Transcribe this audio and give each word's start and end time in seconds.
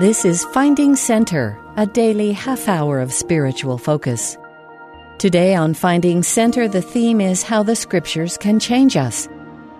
This 0.00 0.24
is 0.24 0.46
Finding 0.46 0.96
Center, 0.96 1.58
a 1.76 1.84
daily 1.84 2.32
half 2.32 2.68
hour 2.68 3.00
of 3.00 3.12
spiritual 3.12 3.76
focus. 3.76 4.38
Today 5.18 5.54
on 5.54 5.74
Finding 5.74 6.22
Center, 6.22 6.66
the 6.66 6.80
theme 6.80 7.20
is 7.20 7.42
how 7.42 7.62
the 7.62 7.76
scriptures 7.76 8.38
can 8.38 8.58
change 8.58 8.96
us. 8.96 9.28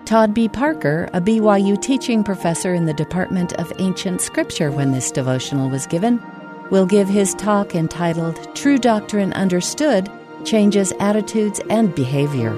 Todd 0.05 0.35
B. 0.35 0.47
Parker, 0.47 1.09
a 1.13 1.19
BYU 1.19 1.81
teaching 1.81 2.23
professor 2.23 2.75
in 2.75 2.85
the 2.85 2.93
Department 2.93 3.53
of 3.53 3.73
Ancient 3.79 4.21
Scripture 4.21 4.69
when 4.69 4.91
this 4.91 5.09
devotional 5.09 5.71
was 5.71 5.87
given, 5.87 6.21
will 6.69 6.85
give 6.85 7.09
his 7.09 7.33
talk 7.33 7.73
entitled 7.73 8.55
True 8.55 8.77
Doctrine 8.77 9.33
Understood 9.33 10.07
Changes 10.45 10.93
Attitudes 10.99 11.59
and 11.71 11.95
Behavior. 11.95 12.53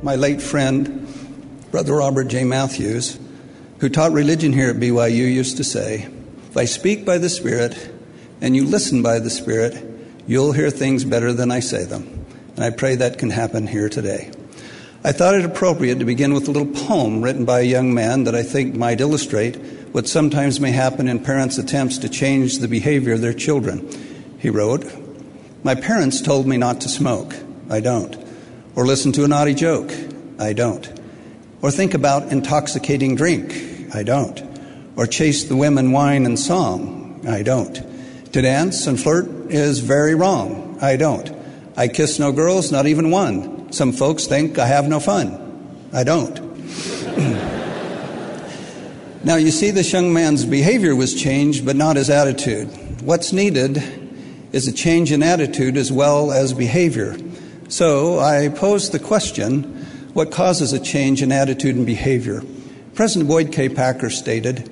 My 0.00 0.14
late 0.14 0.40
friend, 0.40 1.17
Brother 1.70 1.96
Robert 1.96 2.28
J. 2.28 2.44
Matthews, 2.44 3.18
who 3.80 3.90
taught 3.90 4.12
religion 4.12 4.54
here 4.54 4.70
at 4.70 4.76
BYU, 4.76 5.30
used 5.30 5.58
to 5.58 5.64
say, 5.64 6.08
If 6.48 6.56
I 6.56 6.64
speak 6.64 7.04
by 7.04 7.18
the 7.18 7.28
Spirit 7.28 7.90
and 8.40 8.56
you 8.56 8.64
listen 8.64 9.02
by 9.02 9.18
the 9.18 9.28
Spirit, 9.28 9.76
you'll 10.26 10.52
hear 10.52 10.70
things 10.70 11.04
better 11.04 11.30
than 11.30 11.50
I 11.50 11.60
say 11.60 11.84
them. 11.84 12.24
And 12.56 12.64
I 12.64 12.70
pray 12.70 12.94
that 12.96 13.18
can 13.18 13.28
happen 13.28 13.66
here 13.66 13.90
today. 13.90 14.30
I 15.04 15.12
thought 15.12 15.34
it 15.34 15.44
appropriate 15.44 15.98
to 15.98 16.06
begin 16.06 16.32
with 16.32 16.48
a 16.48 16.50
little 16.50 16.72
poem 16.86 17.20
written 17.20 17.44
by 17.44 17.60
a 17.60 17.64
young 17.64 17.92
man 17.92 18.24
that 18.24 18.34
I 18.34 18.42
think 18.42 18.74
might 18.74 19.02
illustrate 19.02 19.56
what 19.92 20.08
sometimes 20.08 20.60
may 20.60 20.72
happen 20.72 21.06
in 21.06 21.22
parents' 21.22 21.58
attempts 21.58 21.98
to 21.98 22.08
change 22.08 22.58
the 22.58 22.68
behavior 22.68 23.12
of 23.12 23.20
their 23.20 23.34
children. 23.34 23.86
He 24.38 24.48
wrote, 24.48 24.86
My 25.62 25.74
parents 25.74 26.22
told 26.22 26.46
me 26.46 26.56
not 26.56 26.80
to 26.80 26.88
smoke. 26.88 27.34
I 27.68 27.80
don't. 27.80 28.16
Or 28.74 28.86
listen 28.86 29.12
to 29.12 29.24
a 29.24 29.28
naughty 29.28 29.54
joke. 29.54 29.92
I 30.38 30.54
don't. 30.54 30.97
Or 31.60 31.70
think 31.70 31.94
about 31.94 32.30
intoxicating 32.30 33.16
drink. 33.16 33.94
I 33.94 34.02
don't. 34.02 34.42
Or 34.96 35.06
chase 35.06 35.44
the 35.44 35.56
women, 35.56 35.92
wine, 35.92 36.26
and 36.26 36.38
song. 36.38 37.26
I 37.26 37.42
don't. 37.42 37.74
To 38.32 38.42
dance 38.42 38.86
and 38.86 39.00
flirt 39.00 39.26
is 39.50 39.80
very 39.80 40.14
wrong. 40.14 40.78
I 40.80 40.96
don't. 40.96 41.34
I 41.76 41.88
kiss 41.88 42.18
no 42.18 42.32
girls, 42.32 42.70
not 42.70 42.86
even 42.86 43.10
one. 43.10 43.72
Some 43.72 43.92
folks 43.92 44.26
think 44.26 44.58
I 44.58 44.66
have 44.66 44.88
no 44.88 45.00
fun. 45.00 45.88
I 45.92 46.04
don't. 46.04 46.38
now, 49.24 49.36
you 49.36 49.50
see, 49.50 49.70
this 49.70 49.92
young 49.92 50.12
man's 50.12 50.44
behavior 50.44 50.94
was 50.94 51.14
changed, 51.14 51.64
but 51.64 51.76
not 51.76 51.96
his 51.96 52.10
attitude. 52.10 52.68
What's 53.02 53.32
needed 53.32 53.82
is 54.52 54.68
a 54.68 54.72
change 54.72 55.12
in 55.12 55.22
attitude 55.22 55.76
as 55.76 55.90
well 55.90 56.32
as 56.32 56.52
behavior. 56.52 57.16
So 57.68 58.18
I 58.18 58.48
posed 58.48 58.92
the 58.92 58.98
question 58.98 59.77
what 60.18 60.32
causes 60.32 60.72
a 60.72 60.80
change 60.80 61.22
in 61.22 61.30
attitude 61.30 61.76
and 61.76 61.86
behavior? 61.86 62.42
President 62.96 63.28
Boyd 63.28 63.52
K. 63.52 63.68
Packer 63.68 64.10
stated, 64.10 64.68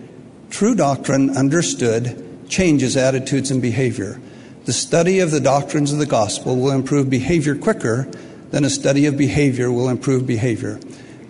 True 0.50 0.74
doctrine 0.74 1.36
understood 1.36 2.48
changes 2.48 2.96
attitudes 2.96 3.52
and 3.52 3.62
behavior. 3.62 4.20
The 4.64 4.72
study 4.72 5.20
of 5.20 5.30
the 5.30 5.38
doctrines 5.38 5.92
of 5.92 6.00
the 6.00 6.04
gospel 6.04 6.56
will 6.56 6.72
improve 6.72 7.08
behavior 7.08 7.54
quicker 7.54 8.10
than 8.50 8.64
a 8.64 8.68
study 8.68 9.06
of 9.06 9.16
behavior 9.16 9.70
will 9.70 9.88
improve 9.88 10.26
behavior. 10.26 10.80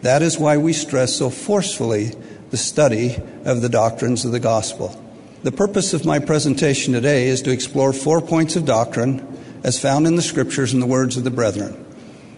That 0.01 0.23
is 0.23 0.39
why 0.39 0.57
we 0.57 0.73
stress 0.73 1.15
so 1.15 1.29
forcefully 1.29 2.13
the 2.49 2.57
study 2.57 3.19
of 3.45 3.61
the 3.61 3.69
doctrines 3.69 4.25
of 4.25 4.33
the 4.33 4.41
gospel. 4.41 4.99
The 5.43 5.53
purpose 5.53 5.93
of 5.93 6.07
my 6.07 6.21
presentation 6.21 6.95
today 6.95 7.29
is 7.29 7.43
to 7.43 7.53
explore 7.53 7.93
four 7.93 8.23
points 8.23 8.57
of 8.57 8.65
doctrine 8.65 9.21
as 9.63 9.79
found 9.79 10.07
in 10.07 10.17
the 10.17 10.23
scriptures 10.23 10.73
and 10.73 10.81
the 10.81 10.87
words 10.87 11.19
of 11.19 11.25
the 11.25 11.31
brethren. 11.31 11.85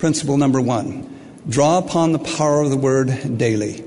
Principle 0.01 0.39
number 0.39 0.61
one 0.61 1.18
Draw 1.49 1.79
upon 1.79 2.13
the 2.13 2.19
power 2.19 2.61
of 2.61 2.69
the 2.69 2.77
word 2.77 3.39
daily. 3.39 3.83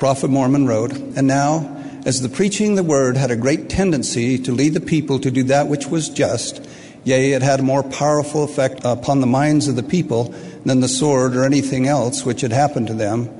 Prophet 0.00 0.28
Mormon 0.28 0.66
wrote, 0.66 0.92
And 0.92 1.28
now, 1.28 1.76
as 2.04 2.20
the 2.20 2.28
preaching 2.28 2.70
of 2.70 2.76
the 2.76 2.82
word 2.82 3.16
had 3.16 3.30
a 3.30 3.36
great 3.36 3.68
tendency 3.68 4.38
to 4.38 4.50
lead 4.50 4.74
the 4.74 4.80
people 4.80 5.20
to 5.20 5.30
do 5.30 5.44
that 5.44 5.68
which 5.68 5.86
was 5.86 6.08
just, 6.08 6.68
yea, 7.04 7.32
it 7.32 7.42
had 7.42 7.60
a 7.60 7.62
more 7.62 7.84
powerful 7.84 8.42
effect 8.42 8.80
upon 8.84 9.20
the 9.20 9.26
minds 9.26 9.68
of 9.68 9.76
the 9.76 9.84
people 9.84 10.34
than 10.64 10.80
the 10.80 10.88
sword 10.88 11.36
or 11.36 11.44
anything 11.44 11.86
else 11.86 12.24
which 12.24 12.40
had 12.40 12.52
happened 12.52 12.88
to 12.88 12.94
them, 12.94 13.30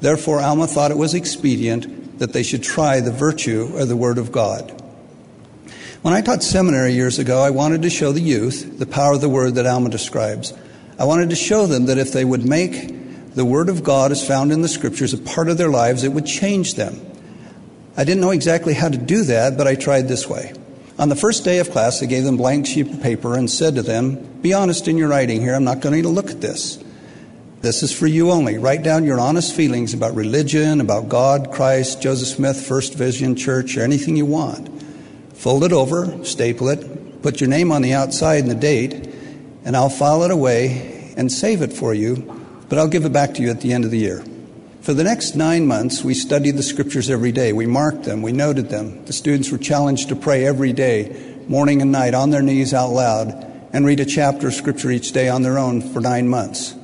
therefore 0.00 0.40
Alma 0.40 0.66
thought 0.66 0.90
it 0.90 0.98
was 0.98 1.14
expedient 1.14 2.18
that 2.18 2.32
they 2.32 2.42
should 2.42 2.64
try 2.64 2.98
the 3.00 3.12
virtue 3.12 3.70
of 3.76 3.86
the 3.86 3.96
word 3.96 4.18
of 4.18 4.32
God. 4.32 4.70
When 6.02 6.12
I 6.12 6.22
taught 6.22 6.42
seminary 6.42 6.94
years 6.94 7.20
ago, 7.20 7.40
I 7.40 7.50
wanted 7.50 7.82
to 7.82 7.90
show 7.90 8.10
the 8.10 8.20
youth 8.20 8.80
the 8.80 8.86
power 8.86 9.12
of 9.12 9.20
the 9.20 9.28
word 9.28 9.54
that 9.54 9.66
Alma 9.66 9.90
describes. 9.90 10.52
I 10.98 11.04
wanted 11.04 11.30
to 11.30 11.36
show 11.36 11.66
them 11.66 11.86
that 11.86 11.98
if 11.98 12.12
they 12.12 12.24
would 12.24 12.44
make 12.44 13.01
the 13.34 13.44
Word 13.44 13.68
of 13.68 13.82
God 13.82 14.12
is 14.12 14.26
found 14.26 14.52
in 14.52 14.60
the 14.60 14.68
Scriptures, 14.68 15.14
a 15.14 15.18
part 15.18 15.48
of 15.48 15.56
their 15.56 15.70
lives, 15.70 16.04
it 16.04 16.12
would 16.12 16.26
change 16.26 16.74
them. 16.74 17.00
I 17.96 18.04
didn't 18.04 18.20
know 18.20 18.30
exactly 18.30 18.74
how 18.74 18.88
to 18.88 18.98
do 18.98 19.24
that, 19.24 19.56
but 19.56 19.66
I 19.66 19.74
tried 19.74 20.08
this 20.08 20.28
way. 20.28 20.52
On 20.98 21.08
the 21.08 21.16
first 21.16 21.44
day 21.44 21.58
of 21.58 21.70
class, 21.70 22.02
I 22.02 22.06
gave 22.06 22.24
them 22.24 22.36
blank 22.36 22.66
sheet 22.66 22.88
of 22.88 23.02
paper 23.02 23.36
and 23.36 23.50
said 23.50 23.74
to 23.76 23.82
them, 23.82 24.16
Be 24.42 24.52
honest 24.52 24.86
in 24.86 24.98
your 24.98 25.08
writing 25.08 25.40
here. 25.40 25.54
I'm 25.54 25.64
not 25.64 25.80
going 25.80 26.02
to 26.02 26.08
look 26.08 26.30
at 26.30 26.40
this. 26.40 26.82
This 27.62 27.82
is 27.82 27.92
for 27.92 28.06
you 28.06 28.30
only. 28.30 28.58
Write 28.58 28.82
down 28.82 29.04
your 29.04 29.20
honest 29.20 29.54
feelings 29.54 29.94
about 29.94 30.14
religion, 30.14 30.80
about 30.80 31.08
God, 31.08 31.52
Christ, 31.52 32.02
Joseph 32.02 32.28
Smith, 32.28 32.66
First 32.66 32.94
Vision 32.94 33.36
Church, 33.36 33.76
or 33.76 33.82
anything 33.82 34.16
you 34.16 34.26
want. 34.26 34.82
Fold 35.34 35.64
it 35.64 35.72
over, 35.72 36.24
staple 36.24 36.68
it, 36.68 37.22
put 37.22 37.40
your 37.40 37.48
name 37.48 37.72
on 37.72 37.82
the 37.82 37.94
outside 37.94 38.42
and 38.42 38.50
the 38.50 38.54
date, 38.54 39.08
and 39.64 39.76
I'll 39.76 39.88
file 39.88 40.22
it 40.24 40.30
away 40.30 41.14
and 41.16 41.30
save 41.32 41.62
it 41.62 41.72
for 41.72 41.94
you 41.94 42.41
but 42.72 42.78
I'll 42.78 42.88
give 42.88 43.04
it 43.04 43.12
back 43.12 43.34
to 43.34 43.42
you 43.42 43.50
at 43.50 43.60
the 43.60 43.74
end 43.74 43.84
of 43.84 43.90
the 43.90 43.98
year. 43.98 44.24
For 44.80 44.94
the 44.94 45.04
next 45.04 45.36
nine 45.36 45.66
months, 45.66 46.02
we 46.02 46.14
studied 46.14 46.52
the 46.52 46.62
scriptures 46.62 47.10
every 47.10 47.30
day. 47.30 47.52
We 47.52 47.66
marked 47.66 48.04
them, 48.04 48.22
we 48.22 48.32
noted 48.32 48.70
them. 48.70 49.04
The 49.04 49.12
students 49.12 49.50
were 49.50 49.58
challenged 49.58 50.08
to 50.08 50.16
pray 50.16 50.46
every 50.46 50.72
day, 50.72 51.36
morning 51.48 51.82
and 51.82 51.92
night, 51.92 52.14
on 52.14 52.30
their 52.30 52.40
knees 52.40 52.72
out 52.72 52.88
loud, 52.88 53.28
and 53.74 53.84
read 53.84 54.00
a 54.00 54.06
chapter 54.06 54.46
of 54.46 54.54
scripture 54.54 54.90
each 54.90 55.12
day 55.12 55.28
on 55.28 55.42
their 55.42 55.58
own 55.58 55.82
for 55.82 56.00
nine 56.00 56.28
months. 56.30 56.74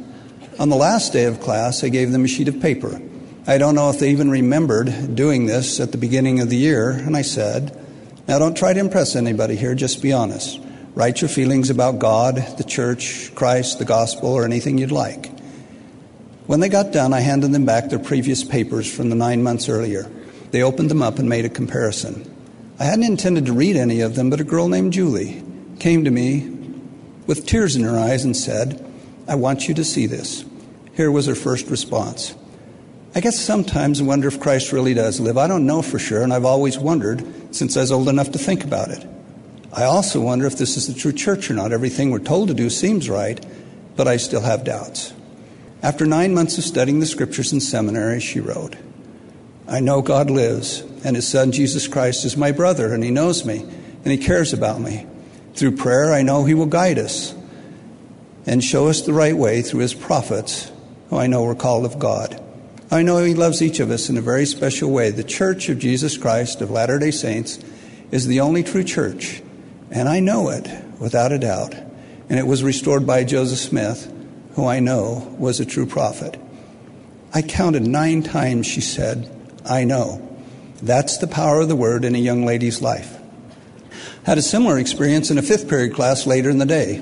On 0.59 0.69
the 0.69 0.77
last 0.77 1.15
day 1.15 1.25
of 1.25 1.41
class, 1.41 1.83
I 1.83 1.89
gave 1.89 2.13
them 2.13 2.27
a 2.27 2.29
sheet 2.29 2.49
of 2.49 2.61
paper. 2.61 3.01
I 3.47 3.57
don't 3.57 3.75
know 3.75 3.89
if 3.89 3.99
they 3.99 4.11
even 4.11 4.31
remembered 4.31 5.15
doing 5.17 5.47
this 5.47 5.81
at 5.81 5.93
the 5.93 5.97
beginning 5.97 6.41
of 6.41 6.51
the 6.51 6.57
year, 6.59 6.91
and 6.91 7.17
I 7.17 7.23
said, 7.23 7.75
Now 8.29 8.39
don't 8.39 8.59
try 8.59 8.75
to 8.75 8.81
impress 8.81 9.17
anybody 9.17 9.57
here, 9.57 9.75
just 9.75 10.03
be 10.03 10.13
honest. 10.13 10.61
Write 10.95 11.23
your 11.23 11.31
feelings 11.31 11.71
about 11.71 11.99
God, 11.99 12.59
the 12.59 12.65
church, 12.65 13.35
Christ, 13.35 13.79
the 13.79 13.87
gospel, 13.87 14.29
or 14.29 14.45
anything 14.45 14.77
you'd 14.77 14.93
like. 14.93 15.38
When 16.49 16.61
they 16.61 16.71
got 16.71 16.93
done, 16.93 17.13
I 17.13 17.21
handed 17.21 17.53
them 17.53 17.67
back 17.67 17.91
their 17.91 17.99
previous 17.99 18.43
papers 18.43 18.91
from 18.91 19.11
the 19.11 19.15
nine 19.15 19.43
months 19.43 19.69
earlier. 19.69 20.11
They 20.51 20.63
opened 20.63 20.91
them 20.91 21.03
up 21.03 21.19
and 21.19 21.29
made 21.29 21.45
a 21.45 21.51
comparison. 21.51 22.25
I 22.79 22.85
hadn't 22.85 23.05
intended 23.05 23.45
to 23.45 23.53
read 23.53 23.77
any 23.77 24.01
of 24.01 24.15
them, 24.15 24.31
but 24.31 24.41
a 24.41 24.45
girl 24.45 24.67
named 24.67 24.95
Julie 24.95 25.45
came 25.79 26.05
to 26.05 26.11
me 26.11 26.49
with 27.27 27.45
tears 27.45 27.77
in 27.77 27.83
her 27.83 27.99
eyes 27.99 28.25
and 28.25 28.35
said, 28.35 28.83
I 29.29 29.35
want 29.35 29.69
you 29.69 29.75
to 29.75 29.85
see 29.85 30.07
this. 30.07 30.43
Here 30.95 31.11
was 31.11 31.27
her 31.27 31.35
first 31.35 31.69
response. 31.69 32.35
I 33.15 33.21
guess 33.21 33.39
sometimes 33.39 34.01
I 34.01 34.05
wonder 34.05 34.27
if 34.27 34.41
Christ 34.41 34.73
really 34.73 34.95
does 34.95 35.21
live. 35.21 35.37
I 35.37 35.49
don't 35.49 35.67
know 35.67 35.83
for 35.83 35.99
sure, 35.99 36.23
and 36.23 36.33
I've 36.33 36.47
always 36.47 36.79
wondered 36.79 37.55
since 37.55 37.77
I 37.77 37.83
was 37.83 37.93
old 37.93 38.09
enough 38.09 38.33
to 38.33 38.39
think 38.39 38.65
about 38.65 38.89
it. 38.89 39.07
I 39.71 39.85
also 39.85 40.23
wonder 40.23 40.47
if 40.47 40.57
this 40.57 40.79
is 40.79 40.87
the 40.87 40.99
true 40.99 41.13
church 41.13 41.51
or 41.51 41.55
not. 41.55 41.73
Everything 41.73 42.11
we're 42.11 42.21
told 42.21 42.49
to 42.49 42.55
do 42.55 42.71
seems 42.71 43.11
right, 43.11 43.39
but 43.97 44.09
I 44.09 44.17
still 44.17 44.41
have 44.41 44.65
doubts. 44.65 45.13
After 45.81 46.07
nine 46.07 46.35
months 46.35 46.59
of 46.59 46.65
studying 46.65 46.99
the 46.99 47.07
scriptures 47.07 47.53
in 47.53 47.61
seminary, 47.61 48.19
she 48.19 48.41
wrote, 48.41 48.75
I 49.69 49.79
know 49.79 50.03
God 50.03 50.29
lives, 50.29 50.81
and 51.05 51.15
His 51.15 51.29
Son 51.29 51.53
Jesus 51.53 51.87
Christ 51.87 52.25
is 52.25 52.37
my 52.37 52.51
brother, 52.51 52.93
and 52.93 53.05
He 53.05 53.13
knows 53.13 53.45
me, 53.45 53.61
and 53.61 54.07
He 54.07 54.19
cares 54.19 54.53
about 54.53 54.81
me. 54.81 55.07
Through 55.55 55.77
prayer, 55.77 56.13
I 56.13 56.23
know 56.23 56.45
He 56.45 56.55
will 56.55 56.67
guide 56.67 56.99
us 56.99 57.33
and 58.45 58.65
show 58.65 58.89
us 58.89 59.03
the 59.03 59.13
right 59.13 59.37
way 59.37 59.63
through 59.63 59.81
His 59.81 59.95
prophets, 59.95 60.73
who 61.11 61.19
I 61.19 61.29
know 61.29 61.47
are 61.47 61.55
called 61.55 61.85
of 61.85 62.01
God. 62.01 62.43
I 62.91 63.03
know 63.03 63.23
He 63.23 63.35
loves 63.35 63.63
each 63.63 63.79
of 63.79 63.91
us 63.91 64.09
in 64.09 64.17
a 64.17 64.23
very 64.23 64.47
special 64.47 64.91
way. 64.91 65.11
The 65.11 65.23
Church 65.23 65.69
of 65.69 65.79
Jesus 65.79 66.17
Christ 66.17 66.61
of 66.61 66.71
Latter 66.71 66.99
day 66.99 67.13
Saints 67.13 67.61
is 68.11 68.27
the 68.27 68.41
only 68.41 68.65
true 68.65 68.85
church, 68.85 69.43
and 69.93 70.09
I 70.09 70.19
know 70.19 70.49
it 70.49 70.67
without 70.99 71.31
a 71.31 71.39
doubt. 71.39 71.75
And 72.31 72.39
it 72.39 72.47
was 72.47 72.65
restored 72.65 73.07
by 73.07 73.23
Joseph 73.23 73.59
Smith 73.59 74.13
who 74.59 74.67
I 74.67 74.81
know 74.81 75.37
was 75.39 75.61
a 75.61 75.65
true 75.65 75.87
prophet. 75.87 76.37
I 77.33 77.43
counted 77.43 77.87
nine 77.87 78.25
times 78.25 78.67
she 78.67 78.81
said, 78.81 79.31
I 79.65 79.85
know. 79.85 80.21
That's 80.83 81.19
the 81.19 81.29
power 81.29 81.61
of 81.61 81.69
the 81.69 81.77
word 81.77 82.05
in 82.05 82.17
a 82.17 82.19
young 82.19 82.45
lady's 82.45 82.83
life. 82.83 83.21
Had 84.25 84.37
a 84.37 84.43
similar 84.43 84.77
experience 84.81 85.31
in 85.31 85.39
a 85.39 85.43
fifth 85.43 85.69
period 85.69 85.95
class 85.95 86.27
later 86.27 86.51
in 86.51 86.59
the 86.59 86.67
day. 86.67 86.97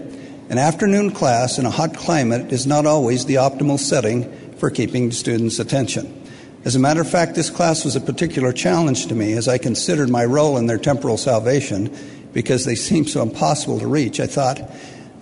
An 0.50 0.58
afternoon 0.58 1.12
class 1.12 1.58
in 1.58 1.64
a 1.64 1.70
hot 1.70 1.97
climate 1.97 2.53
is 2.53 2.67
not 2.67 2.85
always 2.85 3.25
the 3.25 3.37
optimal 3.37 3.79
setting 3.79 4.31
for 4.59 4.69
keeping 4.69 5.11
students' 5.11 5.59
attention. 5.59 6.25
As 6.67 6.76
a 6.76 6.79
matter 6.79 7.00
of 7.00 7.09
fact, 7.09 7.37
this 7.37 7.49
class 7.49 7.87
was 7.87 7.97
a 7.97 8.02
particular 8.02 8.52
challenge 8.52 9.06
to 9.06 9.14
me 9.14 9.32
as 9.32 9.49
I 9.49 9.56
considered 9.56 10.11
my 10.11 10.26
role 10.26 10.59
in 10.59 10.67
their 10.67 10.76
temporal 10.76 11.17
salvation 11.17 11.97
because 12.35 12.67
they 12.67 12.75
seemed 12.75 13.09
so 13.09 13.23
impossible 13.23 13.79
to 13.79 13.87
reach. 13.87 14.20
I 14.20 14.26
thought 14.26 14.61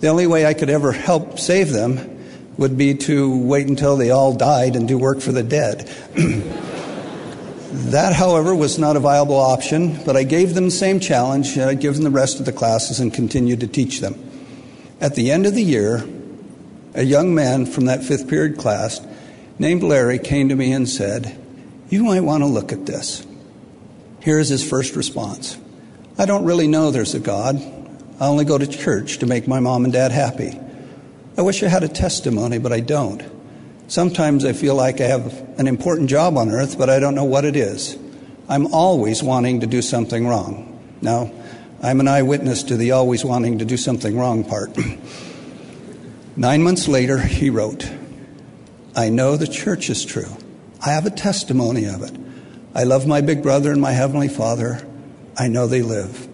the 0.01 0.09
only 0.09 0.27
way 0.27 0.45
I 0.45 0.53
could 0.53 0.69
ever 0.69 0.91
help 0.91 1.39
save 1.39 1.69
them 1.69 2.11
would 2.57 2.77
be 2.77 2.95
to 2.95 3.37
wait 3.37 3.67
until 3.67 3.97
they 3.97 4.11
all 4.11 4.33
died 4.33 4.75
and 4.75 4.87
do 4.87 4.97
work 4.97 5.19
for 5.21 5.31
the 5.31 5.43
dead. 5.43 5.87
that, 7.91 8.13
however, 8.13 8.55
was 8.55 8.79
not 8.79 8.95
a 8.95 8.99
viable 8.99 9.35
option, 9.35 10.01
but 10.05 10.15
I 10.15 10.23
gave 10.23 10.53
them 10.53 10.65
the 10.65 10.71
same 10.71 10.99
challenge, 10.99 11.57
and 11.57 11.69
I'd 11.69 11.81
given 11.81 12.03
the 12.03 12.09
rest 12.09 12.39
of 12.39 12.45
the 12.45 12.53
classes 12.53 12.99
and 12.99 13.13
continued 13.13 13.59
to 13.61 13.67
teach 13.67 13.99
them. 13.99 14.15
At 15.01 15.15
the 15.15 15.31
end 15.31 15.45
of 15.45 15.53
the 15.53 15.63
year, 15.63 16.07
a 16.93 17.03
young 17.03 17.35
man 17.35 17.65
from 17.65 17.85
that 17.85 18.03
fifth 18.03 18.29
period 18.29 18.57
class 18.57 19.05
named 19.59 19.83
Larry 19.83 20.19
came 20.19 20.49
to 20.49 20.55
me 20.55 20.71
and 20.71 20.87
said, 20.87 21.37
You 21.89 22.03
might 22.03 22.21
want 22.21 22.43
to 22.43 22.47
look 22.47 22.71
at 22.71 22.85
this. 22.85 23.25
Here 24.21 24.39
is 24.39 24.49
his 24.49 24.67
first 24.67 24.95
response 24.95 25.57
I 26.17 26.25
don't 26.25 26.45
really 26.45 26.67
know 26.67 26.91
there's 26.91 27.13
a 27.13 27.19
God. 27.19 27.57
I 28.19 28.27
only 28.27 28.45
go 28.45 28.57
to 28.57 28.65
church 28.65 29.17
to 29.17 29.25
make 29.25 29.47
my 29.47 29.59
mom 29.59 29.83
and 29.83 29.91
dad 29.91 30.13
happy. 30.13 30.57
I 31.37 31.41
wish 31.41 31.61
I 31.63 31.67
had 31.67 31.83
a 31.83 31.89
testimony, 31.89 32.59
but 32.59 32.71
I 32.71 32.79
don't. 32.79 33.21
Sometimes 33.87 34.45
I 34.45 34.53
feel 34.53 34.73
like 34.73 35.01
I 35.01 35.05
have 35.05 35.59
an 35.59 35.67
important 35.67 36.09
job 36.09 36.37
on 36.37 36.49
earth, 36.49 36.77
but 36.77 36.89
I 36.89 36.99
don't 36.99 37.13
know 37.13 37.25
what 37.25 37.43
it 37.43 37.57
is. 37.57 37.97
I'm 38.47 38.73
always 38.73 39.21
wanting 39.21 39.59
to 39.59 39.67
do 39.67 39.81
something 39.81 40.27
wrong. 40.27 40.79
Now, 41.01 41.31
I'm 41.83 41.99
an 41.99 42.07
eyewitness 42.07 42.63
to 42.63 42.77
the 42.77 42.91
always 42.91 43.25
wanting 43.25 43.59
to 43.59 43.65
do 43.65 43.75
something 43.75 44.17
wrong 44.17 44.45
part. 44.45 44.77
Nine 46.37 46.63
months 46.63 46.87
later, 46.87 47.17
he 47.19 47.49
wrote, 47.49 47.89
I 48.95 49.09
know 49.09 49.35
the 49.35 49.47
church 49.47 49.89
is 49.89 50.05
true. 50.05 50.37
I 50.85 50.91
have 50.91 51.05
a 51.05 51.11
testimony 51.11 51.85
of 51.85 52.01
it. 52.01 52.15
I 52.73 52.83
love 52.83 53.07
my 53.07 53.21
big 53.21 53.43
brother 53.43 53.71
and 53.71 53.81
my 53.81 53.91
heavenly 53.91 54.29
father. 54.29 54.87
I 55.37 55.49
know 55.49 55.67
they 55.67 55.81
live. 55.81 56.29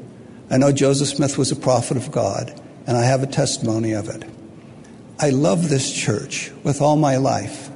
I 0.49 0.57
know 0.57 0.71
Joseph 0.71 1.07
Smith 1.07 1.37
was 1.37 1.51
a 1.51 1.55
prophet 1.55 1.97
of 1.97 2.11
God, 2.11 2.59
and 2.85 2.95
I 2.95 3.03
have 3.03 3.23
a 3.23 3.27
testimony 3.27 3.93
of 3.93 4.07
it. 4.09 4.23
I 5.23 5.29
love 5.29 5.69
this 5.69 5.93
church 5.93 6.51
with 6.63 6.81
all 6.81 6.95
my 6.95 7.17
life. 7.17 7.69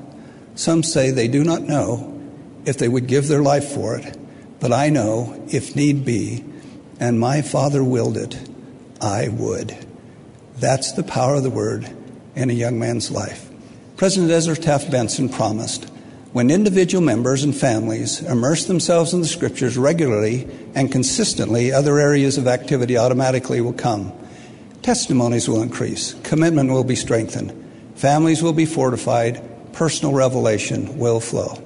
Some 0.55 0.81
say 0.81 1.11
they 1.11 1.27
do 1.27 1.43
not 1.43 1.61
know 1.61 2.19
if 2.65 2.79
they 2.79 2.87
would 2.87 3.05
give 3.05 3.27
their 3.27 3.43
life 3.43 3.65
for 3.65 3.95
it, 3.95 4.17
but 4.59 4.73
I 4.73 4.89
know, 4.89 5.45
if 5.47 5.75
need 5.75 6.03
be, 6.05 6.43
and 6.99 7.19
my 7.19 7.43
Father 7.43 7.83
willed 7.83 8.17
it, 8.17 8.35
I 8.99 9.27
would. 9.27 9.77
That's 10.57 10.93
the 10.93 11.03
power 11.03 11.35
of 11.35 11.43
the 11.43 11.51
word 11.51 11.87
in 12.35 12.49
a 12.49 12.53
young 12.53 12.79
man's 12.79 13.11
life. 13.11 13.47
President 13.95 14.31
Ezra 14.31 14.55
Taft 14.55 14.89
Benson 14.89 15.29
promised 15.29 15.85
when 16.33 16.49
individual 16.49 17.03
members 17.03 17.43
and 17.43 17.55
families 17.55 18.23
immerse 18.23 18.65
themselves 18.65 19.13
in 19.13 19.21
the 19.21 19.27
scriptures 19.27 19.77
regularly 19.77 20.47
and 20.73 20.91
consistently, 20.91 21.71
other 21.71 21.99
areas 21.99 22.39
of 22.39 22.47
activity 22.47 22.97
automatically 22.97 23.61
will 23.61 23.71
come. 23.71 24.11
Testimonies 24.85 25.49
will 25.49 25.63
increase, 25.63 26.13
commitment 26.21 26.69
will 26.69 26.83
be 26.83 26.95
strengthened, 26.95 27.51
families 27.95 28.43
will 28.43 28.53
be 28.53 28.67
fortified, 28.67 29.41
personal 29.73 30.13
revelation 30.13 30.99
will 30.99 31.19
flow. 31.19 31.59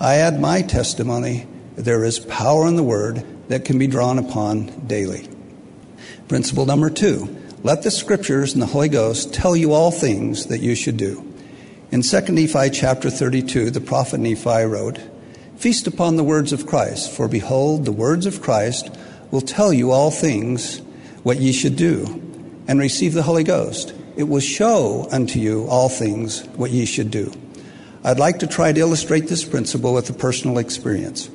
I 0.00 0.14
add 0.14 0.40
my 0.40 0.62
testimony 0.62 1.46
there 1.76 2.06
is 2.06 2.20
power 2.20 2.66
in 2.66 2.76
the 2.76 2.82
word 2.82 3.22
that 3.48 3.66
can 3.66 3.78
be 3.78 3.86
drawn 3.86 4.18
upon 4.18 4.86
daily. 4.86 5.28
Principle 6.26 6.64
number 6.64 6.88
two 6.88 7.38
let 7.62 7.82
the 7.82 7.90
scriptures 7.90 8.54
and 8.54 8.62
the 8.62 8.66
Holy 8.66 8.88
Ghost 8.88 9.34
tell 9.34 9.54
you 9.54 9.74
all 9.74 9.90
things 9.90 10.46
that 10.46 10.62
you 10.62 10.74
should 10.74 10.96
do. 10.96 11.22
In 11.90 12.00
2 12.00 12.20
Nephi 12.32 12.70
chapter 12.70 13.10
32, 13.10 13.72
the 13.72 13.82
prophet 13.82 14.20
Nephi 14.20 14.64
wrote, 14.64 14.98
Feast 15.58 15.86
upon 15.86 16.16
the 16.16 16.24
words 16.24 16.50
of 16.54 16.66
Christ, 16.66 17.12
for 17.12 17.28
behold, 17.28 17.84
the 17.84 17.92
words 17.92 18.24
of 18.24 18.40
Christ 18.40 18.88
will 19.30 19.42
tell 19.42 19.70
you 19.70 19.90
all 19.90 20.10
things 20.10 20.78
what 21.24 21.36
ye 21.40 21.52
should 21.52 21.76
do, 21.76 22.23
and 22.66 22.78
receive 22.78 23.14
the 23.14 23.22
Holy 23.22 23.44
Ghost. 23.44 23.94
It 24.16 24.24
will 24.24 24.40
show 24.40 25.08
unto 25.10 25.38
you 25.38 25.66
all 25.68 25.88
things 25.88 26.44
what 26.56 26.70
ye 26.70 26.86
should 26.86 27.10
do. 27.10 27.32
I'd 28.04 28.18
like 28.18 28.40
to 28.40 28.46
try 28.46 28.72
to 28.72 28.80
illustrate 28.80 29.28
this 29.28 29.44
principle 29.44 29.94
with 29.94 30.10
a 30.10 30.12
personal 30.12 30.58
experience. 30.58 31.30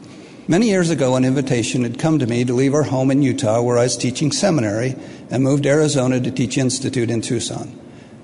Many 0.48 0.70
years 0.70 0.90
ago, 0.90 1.16
an 1.16 1.26
invitation 1.26 1.84
had 1.84 2.00
come 2.00 2.20
to 2.20 2.28
me 2.28 2.44
to 2.44 2.54
leave 2.54 2.74
our 2.74 2.84
home 2.84 3.12
in 3.12 3.22
Utah, 3.22 3.62
where 3.62 3.78
I 3.78 3.84
was 3.84 3.98
teaching 3.98 4.31
seminary, 4.31 4.96
and 5.30 5.44
move 5.44 5.62
to 5.64 5.70
Arizona 5.70 6.20
to 6.20 6.31
teach 6.31 6.58
Institute 6.58 7.12
in 7.12 7.22
Tucson. 7.22 7.80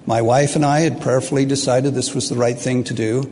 My 0.08 0.22
wife 0.22 0.56
and 0.56 0.66
I 0.66 0.80
had 0.80 1.02
prayerfully 1.02 1.46
decided 1.46 1.94
this 1.94 2.16
was 2.16 2.30
the 2.30 2.36
right 2.36 2.58
thing 2.58 2.84
to 2.86 2.94
do. 2.94 3.24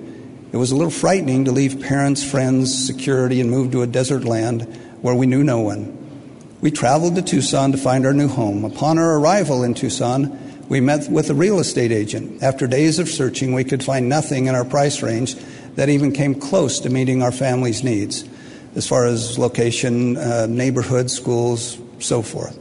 It 0.52 0.58
was 0.58 0.72
a 0.72 0.76
little 0.76 0.92
frightening 0.92 1.46
to 1.46 1.52
leave 1.52 1.82
parents, 1.82 2.24
friends, 2.24 2.86
security, 2.86 3.42
and 3.42 3.50
move 3.50 3.72
to 3.72 3.82
a 3.82 3.88
desert 3.88 4.24
land 4.24 4.62
where 5.02 5.16
we 5.16 5.26
knew 5.26 5.44
no 5.44 5.60
one. 5.60 6.03
We 6.64 6.72
traveled 6.72 7.16
to 7.16 7.22
Tucson 7.22 7.74
to 7.74 7.78
find 7.78 8.06
our 8.06 8.14
new 8.14 8.30
home. 8.30 8.64
Upon 8.64 8.98
our 8.98 9.20
arrival 9.20 9.64
in 9.64 9.74
Tucson, 9.74 10.40
we 10.70 10.80
met 10.80 11.12
with 11.12 11.30
a 11.30 11.34
real 11.34 11.60
estate 11.60 11.92
agent. 11.92 12.42
After 12.42 12.68
days 12.68 13.00
of 13.00 13.10
searching, 13.10 13.52
we 13.52 13.66
could 13.66 13.84
find 13.84 14.08
nothing 14.08 14.46
in 14.46 14.56
our 14.56 14.64
price 14.64 15.04
range 15.04 15.36
that 15.76 15.90
even 15.90 16.14
came 16.14 16.34
close 16.34 16.80
to 16.80 16.90
meeting 16.90 17.22
our 17.22 17.34
family's 17.34 17.84
needs 17.84 18.24
as 18.78 18.88
far 18.88 19.06
as 19.06 19.38
location, 19.38 20.16
uh, 20.16 20.46
neighborhood, 20.46 21.12
schools, 21.12 21.78
so 22.00 22.22
forth. 22.22 22.58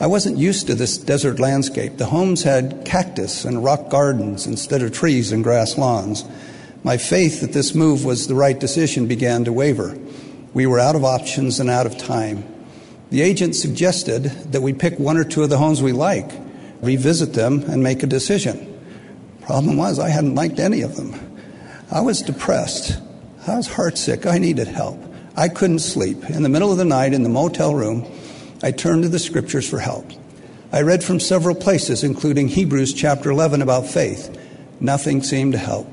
I 0.00 0.08
wasn't 0.08 0.38
used 0.38 0.66
to 0.66 0.74
this 0.74 0.98
desert 0.98 1.38
landscape. 1.38 1.98
The 1.98 2.06
homes 2.06 2.42
had 2.42 2.84
cactus 2.84 3.44
and 3.44 3.62
rock 3.62 3.90
gardens 3.90 4.44
instead 4.44 4.82
of 4.82 4.90
trees 4.90 5.30
and 5.30 5.44
grass 5.44 5.78
lawns. 5.78 6.24
My 6.82 6.96
faith 6.96 7.42
that 7.42 7.52
this 7.52 7.76
move 7.76 8.04
was 8.04 8.26
the 8.26 8.34
right 8.34 8.58
decision 8.58 9.06
began 9.06 9.44
to 9.44 9.52
waver. 9.52 9.96
We 10.52 10.66
were 10.66 10.80
out 10.80 10.96
of 10.96 11.04
options 11.04 11.60
and 11.60 11.70
out 11.70 11.86
of 11.86 11.96
time. 11.96 12.53
The 13.10 13.22
agent 13.22 13.54
suggested 13.54 14.24
that 14.52 14.62
we 14.62 14.72
pick 14.72 14.98
one 14.98 15.16
or 15.16 15.24
two 15.24 15.42
of 15.42 15.50
the 15.50 15.58
homes 15.58 15.82
we 15.82 15.92
like, 15.92 16.30
revisit 16.80 17.34
them, 17.34 17.62
and 17.62 17.82
make 17.82 18.02
a 18.02 18.06
decision. 18.06 18.70
Problem 19.42 19.76
was, 19.76 19.98
I 19.98 20.08
hadn't 20.08 20.34
liked 20.34 20.58
any 20.58 20.80
of 20.80 20.96
them. 20.96 21.14
I 21.90 22.00
was 22.00 22.22
depressed. 22.22 22.98
I 23.46 23.56
was 23.56 23.68
heartsick. 23.68 24.26
I 24.26 24.38
needed 24.38 24.68
help. 24.68 24.98
I 25.36 25.48
couldn't 25.48 25.80
sleep. 25.80 26.24
In 26.30 26.42
the 26.42 26.48
middle 26.48 26.72
of 26.72 26.78
the 26.78 26.84
night 26.84 27.12
in 27.12 27.22
the 27.22 27.28
motel 27.28 27.74
room, 27.74 28.06
I 28.62 28.70
turned 28.70 29.02
to 29.02 29.08
the 29.08 29.18
scriptures 29.18 29.68
for 29.68 29.78
help. 29.78 30.10
I 30.72 30.82
read 30.82 31.04
from 31.04 31.20
several 31.20 31.54
places, 31.54 32.02
including 32.02 32.48
Hebrews 32.48 32.94
chapter 32.94 33.30
11 33.30 33.60
about 33.60 33.86
faith. 33.86 34.36
Nothing 34.80 35.22
seemed 35.22 35.52
to 35.52 35.58
help. 35.58 35.86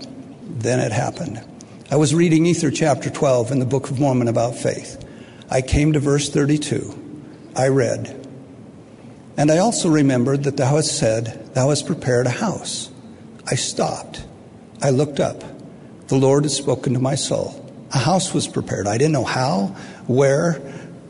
Then 0.47 0.79
it 0.79 0.91
happened. 0.91 1.43
I 1.91 1.97
was 1.97 2.15
reading 2.15 2.45
Ether 2.45 2.71
chapter 2.71 3.09
12 3.09 3.51
in 3.51 3.59
the 3.59 3.65
Book 3.65 3.89
of 3.89 3.99
Mormon 3.99 4.27
about 4.27 4.55
faith. 4.55 5.03
I 5.49 5.61
came 5.61 5.93
to 5.93 5.99
verse 5.99 6.29
32. 6.29 7.00
I 7.55 7.67
read, 7.67 8.27
And 9.37 9.51
I 9.51 9.57
also 9.57 9.89
remembered 9.89 10.43
that 10.43 10.57
thou 10.57 10.75
hast 10.75 10.97
said, 10.97 11.53
Thou 11.53 11.69
hast 11.69 11.85
prepared 11.85 12.27
a 12.27 12.31
house. 12.31 12.89
I 13.49 13.55
stopped. 13.55 14.23
I 14.81 14.91
looked 14.91 15.19
up. 15.19 15.43
The 16.07 16.15
Lord 16.15 16.43
had 16.43 16.51
spoken 16.51 16.93
to 16.93 16.99
my 16.99 17.15
soul. 17.15 17.57
A 17.93 17.97
house 17.97 18.33
was 18.33 18.47
prepared. 18.47 18.87
I 18.87 18.97
didn't 18.97 19.13
know 19.13 19.25
how, 19.25 19.75
where, 20.07 20.61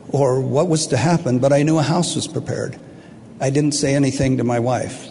or 0.08 0.40
what 0.40 0.68
was 0.68 0.88
to 0.88 0.96
happen, 0.96 1.38
but 1.38 1.52
I 1.52 1.62
knew 1.62 1.78
a 1.78 1.82
house 1.82 2.16
was 2.16 2.26
prepared. 2.26 2.78
I 3.40 3.50
didn't 3.50 3.72
say 3.72 3.94
anything 3.94 4.38
to 4.38 4.44
my 4.44 4.58
wife. 4.58 5.08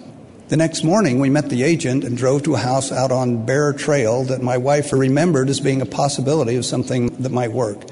The 0.49 0.57
next 0.57 0.83
morning, 0.83 1.19
we 1.19 1.29
met 1.29 1.49
the 1.49 1.63
agent 1.63 2.03
and 2.03 2.17
drove 2.17 2.43
to 2.43 2.55
a 2.55 2.57
house 2.57 2.91
out 2.91 3.11
on 3.11 3.45
Bear 3.45 3.71
Trail 3.71 4.23
that 4.25 4.41
my 4.41 4.57
wife 4.57 4.91
remembered 4.91 5.49
as 5.49 5.61
being 5.61 5.81
a 5.81 5.85
possibility 5.85 6.57
of 6.57 6.65
something 6.65 7.07
that 7.23 7.31
might 7.31 7.53
work. 7.53 7.83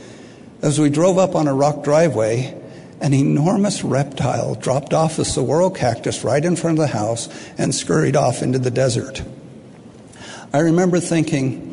As 0.62 0.78
we 0.78 0.90
drove 0.90 1.18
up 1.18 1.36
on 1.36 1.48
a 1.48 1.54
rock 1.54 1.86
driveway, 1.86 2.59
an 3.02 3.14
enormous 3.14 3.84
reptile 3.84 4.56
dropped 4.56 4.94
off 4.94 5.20
a 5.20 5.26
saguaro 5.26 5.70
cactus 5.70 6.24
right 6.24 6.44
in 6.44 6.56
front 6.56 6.78
of 6.78 6.82
the 6.82 6.94
house 6.94 7.30
and 7.58 7.74
scurried 7.74 8.16
off 8.16 8.42
into 8.42 8.60
the 8.60 8.72
desert. 8.72 9.22
I 10.54 10.60
remember 10.60 11.00
thinking, 11.00 11.70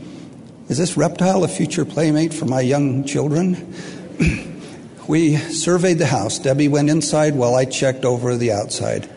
is 0.68 0.78
this 0.78 0.96
reptile 0.96 1.44
a 1.44 1.48
future 1.48 1.84
playmate 1.84 2.34
for 2.34 2.44
my 2.44 2.60
young 2.60 3.04
children? 3.04 3.74
we 5.08 5.36
surveyed 5.36 5.98
the 5.98 6.06
house. 6.06 6.38
Debbie 6.38 6.68
went 6.68 6.90
inside 6.90 7.34
while 7.34 7.54
I 7.54 7.64
checked 7.64 8.04
over 8.04 8.36
the 8.36 8.52
outside. 8.52 9.08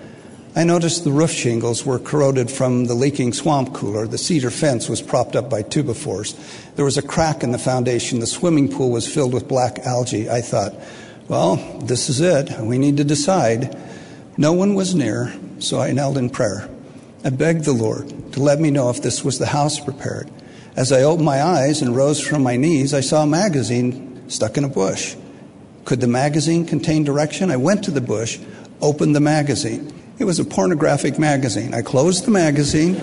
I 0.55 0.63
noticed 0.63 1.03
the 1.03 1.11
roof 1.11 1.31
shingles 1.31 1.85
were 1.85 1.99
corroded 1.99 2.49
from 2.49 2.85
the 2.85 2.95
leaking 2.95 3.33
swamp 3.33 3.73
cooler. 3.73 4.07
The 4.07 4.17
cedar 4.17 4.49
fence 4.49 4.89
was 4.89 5.01
propped 5.01 5.35
up 5.35 5.49
by 5.49 5.61
two-by-fours. 5.61 6.35
There 6.75 6.85
was 6.85 6.97
a 6.97 7.03
crack 7.03 7.43
in 7.43 7.51
the 7.51 7.59
foundation. 7.59 8.19
The 8.19 8.27
swimming 8.27 8.69
pool 8.69 8.89
was 8.89 9.07
filled 9.07 9.33
with 9.33 9.47
black 9.47 9.79
algae. 9.79 10.29
I 10.29 10.41
thought, 10.41 10.73
well, 11.29 11.55
this 11.83 12.09
is 12.09 12.19
it. 12.19 12.59
We 12.59 12.79
need 12.79 12.97
to 12.97 13.03
decide. 13.03 13.77
No 14.35 14.51
one 14.51 14.73
was 14.73 14.95
near, 14.95 15.33
so 15.59 15.79
I 15.79 15.91
knelt 15.91 16.17
in 16.17 16.31
prayer. 16.31 16.67
I 17.23 17.29
begged 17.29 17.65
the 17.65 17.71
Lord 17.71 18.33
to 18.33 18.39
let 18.41 18.59
me 18.59 18.71
know 18.71 18.89
if 18.89 19.01
this 19.01 19.23
was 19.23 19.37
the 19.37 19.45
house 19.45 19.79
prepared. 19.79 20.29
As 20.75 20.91
I 20.91 21.03
opened 21.03 21.25
my 21.25 21.43
eyes 21.43 21.81
and 21.81 21.95
rose 21.95 22.19
from 22.19 22.41
my 22.41 22.55
knees, 22.55 22.93
I 22.93 23.01
saw 23.01 23.23
a 23.23 23.27
magazine 23.27 24.27
stuck 24.29 24.57
in 24.57 24.63
a 24.63 24.69
bush. 24.69 25.15
Could 25.85 26.01
the 26.01 26.07
magazine 26.07 26.65
contain 26.65 27.03
direction? 27.03 27.51
I 27.51 27.57
went 27.57 27.83
to 27.83 27.91
the 27.91 28.01
bush, 28.01 28.39
opened 28.81 29.15
the 29.15 29.19
magazine. 29.19 29.93
It 30.17 30.25
was 30.25 30.39
a 30.39 30.45
pornographic 30.45 31.19
magazine. 31.19 31.73
I 31.73 31.81
closed 31.81 32.25
the 32.25 32.31
magazine. 32.31 32.95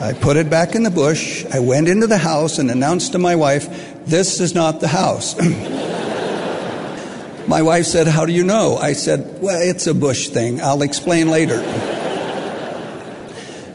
I 0.00 0.14
put 0.14 0.38
it 0.38 0.48
back 0.48 0.74
in 0.74 0.82
the 0.82 0.90
bush. 0.90 1.44
I 1.52 1.58
went 1.58 1.86
into 1.86 2.06
the 2.06 2.16
house 2.16 2.58
and 2.58 2.70
announced 2.70 3.12
to 3.12 3.18
my 3.18 3.36
wife, 3.36 3.68
This 4.06 4.40
is 4.40 4.54
not 4.54 4.80
the 4.80 4.88
house. 4.88 5.38
my 7.46 7.60
wife 7.60 7.84
said, 7.84 8.06
How 8.06 8.24
do 8.24 8.32
you 8.32 8.42
know? 8.42 8.78
I 8.78 8.94
said, 8.94 9.42
Well, 9.42 9.60
it's 9.60 9.86
a 9.86 9.92
bush 9.92 10.28
thing. 10.28 10.62
I'll 10.62 10.80
explain 10.80 11.28
later. 11.28 11.58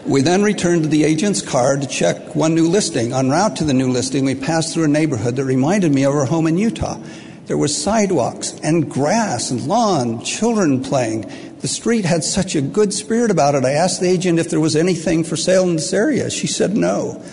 We 0.08 0.22
then 0.22 0.42
returned 0.42 0.84
to 0.84 0.90
the 0.90 1.04
agent's 1.04 1.44
car 1.44 1.78
to 1.78 1.88
check 1.88 2.36
one 2.36 2.56
new 2.56 2.70
listing. 2.70 3.14
En 3.14 3.30
route 3.30 3.58
to 3.58 3.64
the 3.64 3.74
new 3.74 3.92
listing, 3.92 4.26
we 4.26 4.34
passed 4.34 4.74
through 4.74 4.86
a 4.86 4.88
neighborhood 4.88 5.36
that 5.36 5.46
reminded 5.46 5.94
me 5.94 6.06
of 6.06 6.16
our 6.16 6.26
home 6.26 6.48
in 6.48 6.58
Utah. 6.58 7.00
There 7.46 7.58
were 7.58 7.68
sidewalks 7.68 8.60
and 8.64 8.90
grass 8.90 9.52
and 9.52 9.68
lawn, 9.68 10.24
children 10.24 10.84
playing. 10.84 11.32
The 11.66 11.70
street 11.70 12.06
had 12.06 12.24
such 12.24 12.54
a 12.54 12.62
good 12.62 12.94
spirit 12.94 13.32
about 13.32 13.56
it. 13.56 13.66
I 13.66 13.72
asked 13.72 14.00
the 14.00 14.08
agent 14.08 14.38
if 14.38 14.52
there 14.52 14.60
was 14.60 14.76
anything 14.76 15.24
for 15.24 15.36
sale 15.36 15.64
in 15.64 15.78
this 15.78 15.94
area. 15.94 16.30
She 16.30 16.46
said 16.46 16.78
no. 16.78 17.24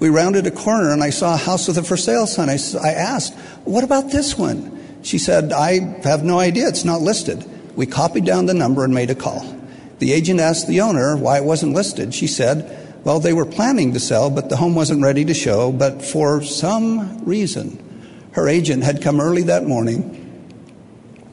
We 0.00 0.08
rounded 0.08 0.48
a 0.48 0.50
corner 0.50 0.90
and 0.90 1.00
I 1.00 1.10
saw 1.10 1.34
a 1.34 1.36
house 1.36 1.68
with 1.68 1.78
a 1.78 1.84
for 1.84 1.96
sale 1.96 2.26
sign. 2.26 2.48
I, 2.50 2.58
I 2.82 2.94
asked, 2.94 3.34
What 3.62 3.84
about 3.84 4.10
this 4.10 4.36
one? 4.36 4.84
She 5.02 5.16
said, 5.16 5.52
I 5.52 5.78
have 6.02 6.24
no 6.24 6.40
idea. 6.40 6.66
It's 6.66 6.84
not 6.84 7.02
listed. 7.02 7.48
We 7.76 7.86
copied 7.86 8.24
down 8.24 8.46
the 8.46 8.52
number 8.52 8.82
and 8.82 8.92
made 8.92 9.10
a 9.10 9.14
call. 9.14 9.46
The 10.00 10.12
agent 10.12 10.40
asked 10.40 10.66
the 10.66 10.80
owner 10.80 11.16
why 11.16 11.36
it 11.36 11.44
wasn't 11.44 11.74
listed. 11.74 12.12
She 12.12 12.26
said, 12.26 13.04
well, 13.04 13.20
they 13.20 13.32
were 13.32 13.46
planning 13.46 13.92
to 13.92 14.00
sell, 14.00 14.28
but 14.28 14.48
the 14.48 14.56
home 14.56 14.74
wasn't 14.74 15.04
ready 15.04 15.24
to 15.26 15.34
show. 15.34 15.70
But 15.70 16.02
for 16.02 16.42
some 16.42 17.24
reason, 17.24 17.78
her 18.32 18.48
agent 18.48 18.82
had 18.82 19.02
come 19.02 19.20
early 19.20 19.44
that 19.44 19.66
morning 19.66 20.16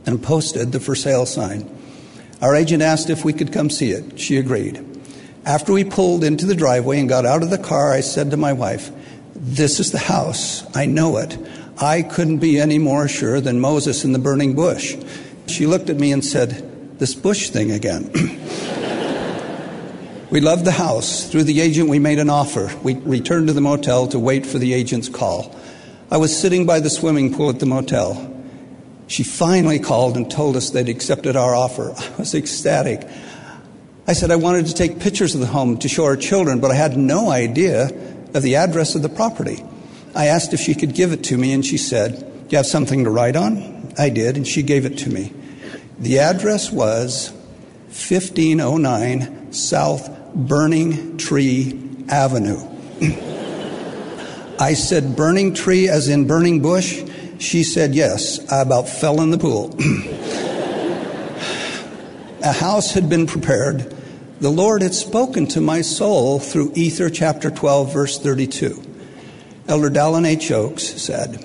and 0.05 0.21
posted 0.21 0.73
the 0.73 0.79
for 0.79 0.93
sale 0.93 1.25
sign. 1.25 1.74
Our 2.45 2.55
agent 2.55 2.83
asked 2.83 3.09
if 3.09 3.25
we 3.25 3.33
could 3.33 3.51
come 3.51 3.71
see 3.71 3.89
it. 3.89 4.19
She 4.19 4.37
agreed. 4.37 4.85
After 5.45 5.73
we 5.73 5.83
pulled 5.83 6.23
into 6.23 6.45
the 6.45 6.53
driveway 6.53 6.99
and 6.99 7.09
got 7.09 7.25
out 7.25 7.41
of 7.41 7.49
the 7.49 7.57
car, 7.57 7.91
I 7.91 8.01
said 8.01 8.29
to 8.29 8.37
my 8.37 8.53
wife, 8.53 8.91
This 9.33 9.79
is 9.79 9.91
the 9.91 9.97
house. 9.97 10.63
I 10.75 10.85
know 10.85 11.17
it. 11.17 11.39
I 11.79 12.03
couldn't 12.03 12.37
be 12.37 12.59
any 12.59 12.77
more 12.77 13.07
sure 13.07 13.41
than 13.41 13.59
Moses 13.59 14.05
in 14.05 14.11
the 14.11 14.19
burning 14.19 14.53
bush. 14.53 14.95
She 15.47 15.65
looked 15.65 15.89
at 15.89 15.97
me 15.97 16.11
and 16.11 16.23
said, 16.23 16.99
This 16.99 17.15
bush 17.15 17.49
thing 17.49 17.71
again. 17.71 18.11
we 20.29 20.39
loved 20.39 20.65
the 20.65 20.71
house. 20.71 21.27
Through 21.27 21.45
the 21.45 21.61
agent, 21.61 21.89
we 21.89 21.97
made 21.97 22.19
an 22.19 22.29
offer. 22.29 22.69
We 22.83 22.93
returned 22.93 23.47
to 23.47 23.53
the 23.53 23.61
motel 23.61 24.05
to 24.09 24.19
wait 24.19 24.45
for 24.45 24.59
the 24.59 24.75
agent's 24.75 25.09
call. 25.09 25.59
I 26.11 26.17
was 26.17 26.39
sitting 26.39 26.67
by 26.67 26.79
the 26.79 26.91
swimming 26.91 27.33
pool 27.33 27.49
at 27.49 27.59
the 27.59 27.65
motel. 27.65 28.34
She 29.07 29.23
finally 29.23 29.79
called 29.79 30.17
and 30.17 30.29
told 30.29 30.55
us 30.55 30.71
they'd 30.71 30.89
accepted 30.89 31.35
our 31.35 31.55
offer. 31.55 31.93
I 31.97 32.15
was 32.17 32.33
ecstatic. 32.33 33.07
I 34.07 34.13
said 34.13 34.31
I 34.31 34.35
wanted 34.35 34.67
to 34.67 34.73
take 34.73 34.99
pictures 34.99 35.33
of 35.33 35.41
the 35.41 35.47
home 35.47 35.77
to 35.79 35.89
show 35.89 36.05
our 36.05 36.15
children, 36.17 36.59
but 36.59 36.71
I 36.71 36.75
had 36.75 36.97
no 36.97 37.29
idea 37.29 37.89
of 38.33 38.43
the 38.43 38.55
address 38.55 38.95
of 38.95 39.01
the 39.01 39.09
property. 39.09 39.63
I 40.15 40.27
asked 40.27 40.53
if 40.53 40.59
she 40.59 40.75
could 40.75 40.93
give 40.93 41.11
it 41.11 41.23
to 41.25 41.37
me, 41.37 41.53
and 41.53 41.65
she 41.65 41.77
said, 41.77 42.19
Do 42.19 42.47
you 42.49 42.57
have 42.57 42.67
something 42.67 43.03
to 43.03 43.09
write 43.09 43.35
on? 43.35 43.93
I 43.97 44.09
did, 44.09 44.37
and 44.37 44.47
she 44.47 44.61
gave 44.61 44.85
it 44.85 44.97
to 44.99 45.09
me. 45.09 45.33
The 45.99 46.19
address 46.19 46.71
was 46.71 47.31
1509 47.87 49.53
South 49.53 50.33
Burning 50.35 51.17
Tree 51.17 51.81
Avenue. 52.09 52.59
I 54.59 54.73
said, 54.73 55.15
Burning 55.15 55.53
tree 55.53 55.89
as 55.89 56.07
in 56.07 56.27
burning 56.27 56.61
bush? 56.61 57.03
She 57.39 57.63
said, 57.63 57.95
Yes. 57.95 58.39
I 58.51 58.61
about 58.61 58.87
fell 58.89 59.21
in 59.21 59.31
the 59.31 59.37
pool. 59.37 59.75
a 62.43 62.51
house 62.53 62.93
had 62.93 63.09
been 63.09 63.27
prepared. 63.27 63.93
The 64.39 64.49
Lord 64.49 64.81
had 64.81 64.93
spoken 64.93 65.47
to 65.47 65.61
my 65.61 65.81
soul 65.81 66.39
through 66.39 66.73
Ether 66.75 67.09
chapter 67.09 67.49
12, 67.49 67.93
verse 67.93 68.19
32. 68.19 68.83
Elder 69.67 69.89
Dallin 69.89 70.27
H. 70.27 70.51
Oaks 70.51 70.83
said, 70.83 71.43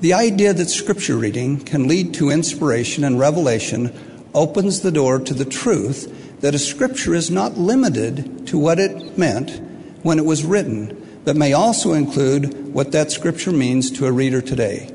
The 0.00 0.14
idea 0.14 0.54
that 0.54 0.68
scripture 0.70 1.16
reading 1.16 1.60
can 1.60 1.88
lead 1.88 2.14
to 2.14 2.30
inspiration 2.30 3.04
and 3.04 3.18
revelation 3.18 3.92
opens 4.32 4.80
the 4.80 4.92
door 4.92 5.18
to 5.18 5.34
the 5.34 5.44
truth 5.44 6.40
that 6.40 6.54
a 6.54 6.58
scripture 6.58 7.14
is 7.14 7.30
not 7.30 7.58
limited 7.58 8.46
to 8.46 8.58
what 8.58 8.78
it 8.78 9.18
meant 9.18 9.60
when 10.02 10.18
it 10.18 10.24
was 10.24 10.44
written, 10.44 11.20
but 11.24 11.36
may 11.36 11.52
also 11.52 11.92
include 11.94 12.72
what 12.72 12.92
that 12.92 13.10
scripture 13.10 13.52
means 13.52 13.90
to 13.90 14.06
a 14.06 14.12
reader 14.12 14.40
today. 14.40 14.93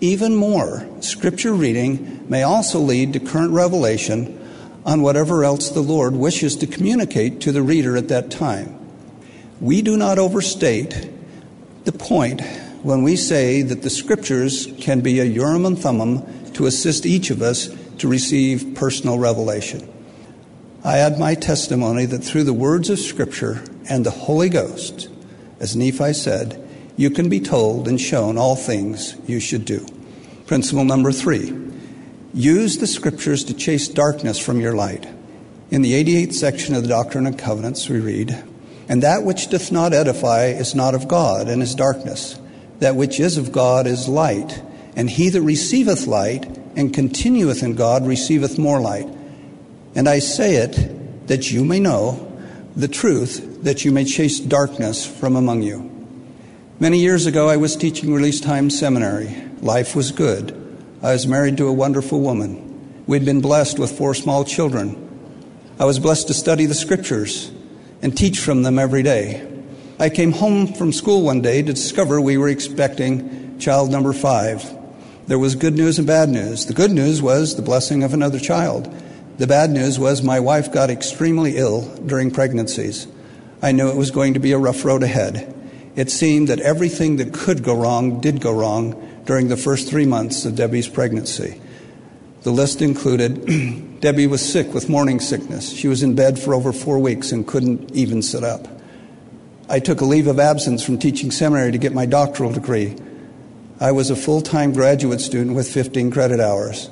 Even 0.00 0.34
more, 0.34 0.88
scripture 1.00 1.52
reading 1.52 2.24
may 2.28 2.42
also 2.42 2.78
lead 2.78 3.12
to 3.12 3.20
current 3.20 3.52
revelation 3.52 4.36
on 4.86 5.02
whatever 5.02 5.44
else 5.44 5.68
the 5.70 5.82
Lord 5.82 6.14
wishes 6.14 6.56
to 6.56 6.66
communicate 6.66 7.40
to 7.42 7.52
the 7.52 7.62
reader 7.62 7.96
at 7.96 8.08
that 8.08 8.30
time. 8.30 8.78
We 9.60 9.82
do 9.82 9.96
not 9.96 10.18
overstate 10.18 11.10
the 11.84 11.92
point 11.92 12.40
when 12.82 13.02
we 13.02 13.16
say 13.16 13.60
that 13.60 13.82
the 13.82 13.90
scriptures 13.90 14.68
can 14.78 15.00
be 15.00 15.20
a 15.20 15.24
Urim 15.24 15.66
and 15.66 15.78
Thummim 15.78 16.52
to 16.52 16.66
assist 16.66 17.04
each 17.04 17.30
of 17.30 17.42
us 17.42 17.68
to 17.98 18.08
receive 18.08 18.74
personal 18.74 19.18
revelation. 19.18 19.86
I 20.82 20.98
add 20.98 21.18
my 21.18 21.34
testimony 21.34 22.06
that 22.06 22.24
through 22.24 22.44
the 22.44 22.54
words 22.54 22.88
of 22.88 22.98
Scripture 22.98 23.62
and 23.90 24.06
the 24.06 24.10
Holy 24.10 24.48
Ghost, 24.48 25.10
as 25.58 25.76
Nephi 25.76 26.14
said, 26.14 26.66
you 26.96 27.10
can 27.10 27.28
be 27.28 27.40
told 27.40 27.88
and 27.88 28.00
shown 28.00 28.36
all 28.38 28.56
things 28.56 29.16
you 29.26 29.40
should 29.40 29.64
do. 29.64 29.86
Principle 30.46 30.84
number 30.84 31.12
three 31.12 31.56
use 32.32 32.78
the 32.78 32.86
Scriptures 32.86 33.44
to 33.44 33.54
chase 33.54 33.88
darkness 33.88 34.38
from 34.38 34.60
your 34.60 34.74
light. 34.74 35.08
In 35.70 35.82
the 35.82 35.92
88th 35.92 36.34
section 36.34 36.74
of 36.74 36.82
the 36.82 36.88
Doctrine 36.88 37.26
and 37.26 37.38
Covenants, 37.38 37.88
we 37.88 38.00
read, 38.00 38.44
and 38.88 39.02
that 39.04 39.22
which 39.22 39.48
doth 39.50 39.70
not 39.70 39.92
edify 39.92 40.46
is 40.46 40.74
not 40.74 40.96
of 40.96 41.06
God, 41.06 41.48
and 41.48 41.62
is 41.62 41.76
darkness. 41.76 42.38
That 42.80 42.96
which 42.96 43.20
is 43.20 43.36
of 43.36 43.52
God 43.52 43.86
is 43.86 44.08
light. 44.08 44.62
And 44.96 45.08
he 45.08 45.28
that 45.28 45.42
receiveth 45.42 46.08
light 46.08 46.44
and 46.74 46.92
continueth 46.92 47.62
in 47.62 47.74
God 47.74 48.06
receiveth 48.06 48.58
more 48.58 48.80
light. 48.80 49.08
And 49.94 50.08
I 50.08 50.18
say 50.18 50.56
it 50.56 51.28
that 51.28 51.52
you 51.52 51.64
may 51.64 51.78
know 51.78 52.26
the 52.74 52.88
truth, 52.88 53.62
that 53.62 53.84
you 53.84 53.92
may 53.92 54.04
chase 54.04 54.40
darkness 54.40 55.06
from 55.06 55.36
among 55.36 55.62
you. 55.62 55.99
Many 56.82 57.00
years 57.00 57.26
ago, 57.26 57.46
I 57.46 57.58
was 57.58 57.76
teaching 57.76 58.10
Release 58.10 58.40
Time 58.40 58.70
Seminary. 58.70 59.36
Life 59.60 59.94
was 59.94 60.12
good. 60.12 60.56
I 61.02 61.12
was 61.12 61.26
married 61.26 61.58
to 61.58 61.68
a 61.68 61.72
wonderful 61.74 62.22
woman. 62.22 63.04
We'd 63.06 63.26
been 63.26 63.42
blessed 63.42 63.78
with 63.78 63.98
four 63.98 64.14
small 64.14 64.46
children. 64.46 64.96
I 65.78 65.84
was 65.84 65.98
blessed 65.98 66.28
to 66.28 66.34
study 66.34 66.64
the 66.64 66.72
scriptures 66.72 67.52
and 68.00 68.16
teach 68.16 68.40
from 68.40 68.62
them 68.62 68.78
every 68.78 69.02
day. 69.02 69.46
I 69.98 70.08
came 70.08 70.32
home 70.32 70.68
from 70.68 70.94
school 70.94 71.20
one 71.20 71.42
day 71.42 71.60
to 71.60 71.74
discover 71.74 72.18
we 72.18 72.38
were 72.38 72.48
expecting 72.48 73.58
child 73.58 73.90
number 73.90 74.14
five. 74.14 74.64
There 75.26 75.38
was 75.38 75.56
good 75.56 75.74
news 75.74 75.98
and 75.98 76.06
bad 76.06 76.30
news. 76.30 76.64
The 76.64 76.72
good 76.72 76.92
news 76.92 77.20
was 77.20 77.56
the 77.56 77.62
blessing 77.62 78.04
of 78.04 78.14
another 78.14 78.38
child. 78.38 78.90
The 79.36 79.46
bad 79.46 79.68
news 79.68 79.98
was 79.98 80.22
my 80.22 80.40
wife 80.40 80.72
got 80.72 80.88
extremely 80.88 81.58
ill 81.58 81.94
during 82.06 82.30
pregnancies. 82.30 83.06
I 83.60 83.72
knew 83.72 83.90
it 83.90 83.96
was 83.96 84.10
going 84.10 84.32
to 84.32 84.40
be 84.40 84.52
a 84.52 84.58
rough 84.58 84.82
road 84.82 85.02
ahead. 85.02 85.59
It 86.00 86.10
seemed 86.10 86.48
that 86.48 86.60
everything 86.60 87.16
that 87.16 87.34
could 87.34 87.62
go 87.62 87.76
wrong 87.76 88.22
did 88.22 88.40
go 88.40 88.54
wrong 88.54 89.22
during 89.26 89.48
the 89.48 89.56
first 89.58 89.86
three 89.86 90.06
months 90.06 90.46
of 90.46 90.56
Debbie's 90.56 90.88
pregnancy. 90.88 91.60
The 92.40 92.50
list 92.50 92.80
included 92.80 94.00
Debbie 94.00 94.26
was 94.26 94.40
sick 94.40 94.72
with 94.72 94.88
morning 94.88 95.20
sickness. 95.20 95.70
She 95.70 95.88
was 95.88 96.02
in 96.02 96.14
bed 96.14 96.38
for 96.38 96.54
over 96.54 96.72
four 96.72 96.98
weeks 96.98 97.32
and 97.32 97.46
couldn't 97.46 97.94
even 97.94 98.22
sit 98.22 98.42
up. 98.42 98.66
I 99.68 99.78
took 99.78 100.00
a 100.00 100.06
leave 100.06 100.26
of 100.26 100.40
absence 100.40 100.82
from 100.82 100.98
teaching 100.98 101.30
seminary 101.30 101.72
to 101.72 101.76
get 101.76 101.92
my 101.92 102.06
doctoral 102.06 102.50
degree. 102.50 102.96
I 103.78 103.92
was 103.92 104.08
a 104.08 104.16
full 104.16 104.40
time 104.40 104.72
graduate 104.72 105.20
student 105.20 105.54
with 105.54 105.70
15 105.70 106.10
credit 106.12 106.40
hours. 106.40 106.88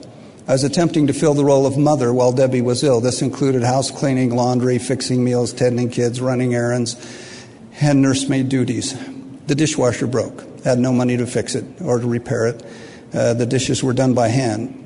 I 0.47 0.53
was 0.53 0.65
attempting 0.65 1.07
to 1.07 1.15
fill 1.15 1.33
the 1.33 1.47
role 1.47 1.65
of 1.65 1.79
mother 1.79 2.13
while 2.13 2.33
Debbie 2.33 2.61
was 2.61 2.85
ill. 2.85 3.01
This 3.01 3.23
included 3.23 3.63
house 3.63 3.91
cleaning, 3.91 4.37
laundry, 4.37 4.79
fixing 4.79 5.25
meals, 5.25 5.55
tending 5.55 5.89
kids, 5.89 6.21
running 6.21 6.55
errands, 6.55 6.95
and 7.81 8.03
nursemaid 8.03 8.49
duties. 8.49 8.97
The 9.47 9.55
dishwasher 9.55 10.07
broke. 10.07 10.45
Had 10.65 10.79
no 10.79 10.93
money 10.93 11.17
to 11.17 11.27
fix 11.27 11.55
it 11.55 11.65
or 11.81 11.99
to 11.99 12.07
repair 12.07 12.47
it. 12.47 12.65
Uh, 13.15 13.35
the 13.35 13.47
dishes 13.47 13.83
were 13.83 13.93
done 13.93 14.15
by 14.15 14.29
hand. 14.29 14.85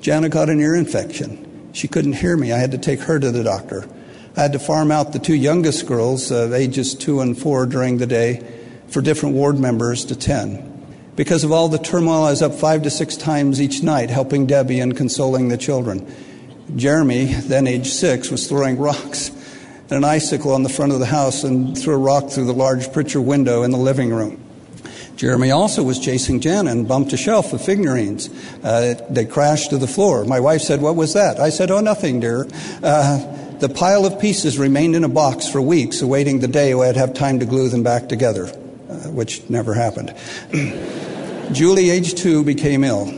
Jana 0.00 0.28
got 0.28 0.48
an 0.48 0.60
ear 0.60 0.74
infection. 0.74 1.70
She 1.72 1.88
couldn't 1.88 2.14
hear 2.14 2.36
me. 2.36 2.52
I 2.52 2.58
had 2.58 2.72
to 2.72 2.78
take 2.78 3.00
her 3.00 3.18
to 3.18 3.30
the 3.30 3.42
doctor. 3.42 3.88
I 4.36 4.42
had 4.42 4.52
to 4.52 4.58
farm 4.58 4.92
out 4.92 5.12
the 5.12 5.18
two 5.18 5.34
youngest 5.34 5.86
girls, 5.86 6.30
uh, 6.30 6.52
ages 6.54 6.94
two 6.94 7.20
and 7.20 7.36
four, 7.36 7.66
during 7.66 7.98
the 7.98 8.06
day 8.06 8.46
for 8.86 9.00
different 9.00 9.34
ward 9.34 9.58
members 9.58 10.04
to 10.06 10.16
10. 10.16 10.68
Because 11.16 11.42
of 11.42 11.50
all 11.50 11.68
the 11.68 11.78
turmoil, 11.78 12.24
I 12.24 12.30
was 12.30 12.42
up 12.42 12.54
five 12.54 12.84
to 12.84 12.90
six 12.90 13.16
times 13.16 13.60
each 13.60 13.82
night 13.82 14.10
helping 14.10 14.46
Debbie 14.46 14.78
and 14.78 14.96
consoling 14.96 15.48
the 15.48 15.56
children. 15.56 16.06
Jeremy, 16.76 17.24
then 17.24 17.66
age 17.66 17.88
six, 17.88 18.30
was 18.30 18.46
throwing 18.46 18.78
rocks 18.78 19.32
and 19.90 19.96
an 19.96 20.04
icicle 20.04 20.52
on 20.52 20.62
the 20.62 20.68
front 20.68 20.92
of 20.92 20.98
the 20.98 21.06
house 21.06 21.44
and 21.44 21.76
threw 21.76 21.94
a 21.94 21.98
rock 21.98 22.30
through 22.30 22.44
the 22.44 22.52
large 22.52 22.92
picture 22.92 23.20
window 23.20 23.62
in 23.62 23.70
the 23.70 23.78
living 23.78 24.10
room. 24.10 24.44
Jeremy 25.16 25.50
also 25.50 25.82
was 25.82 25.98
chasing 25.98 26.40
Jen 26.40 26.68
and 26.68 26.86
bumped 26.86 27.12
a 27.12 27.16
shelf 27.16 27.52
of 27.52 27.60
figurines. 27.60 28.30
Uh, 28.62 28.94
they 29.10 29.24
crashed 29.24 29.70
to 29.70 29.78
the 29.78 29.88
floor. 29.88 30.24
My 30.24 30.38
wife 30.38 30.60
said, 30.60 30.80
What 30.80 30.94
was 30.94 31.14
that? 31.14 31.40
I 31.40 31.50
said, 31.50 31.72
Oh, 31.72 31.80
nothing, 31.80 32.20
dear. 32.20 32.46
Uh, 32.82 33.18
the 33.58 33.68
pile 33.68 34.06
of 34.06 34.20
pieces 34.20 34.58
remained 34.58 34.94
in 34.94 35.02
a 35.02 35.08
box 35.08 35.48
for 35.48 35.60
weeks, 35.60 36.02
awaiting 36.02 36.38
the 36.38 36.46
day 36.46 36.72
when 36.76 36.88
I'd 36.88 36.96
have 36.96 37.14
time 37.14 37.40
to 37.40 37.46
glue 37.46 37.68
them 37.68 37.82
back 37.82 38.08
together, 38.08 38.46
uh, 38.46 39.10
which 39.10 39.50
never 39.50 39.74
happened. 39.74 40.14
Julie, 41.52 41.90
age 41.90 42.14
two, 42.14 42.44
became 42.44 42.84
ill. 42.84 43.12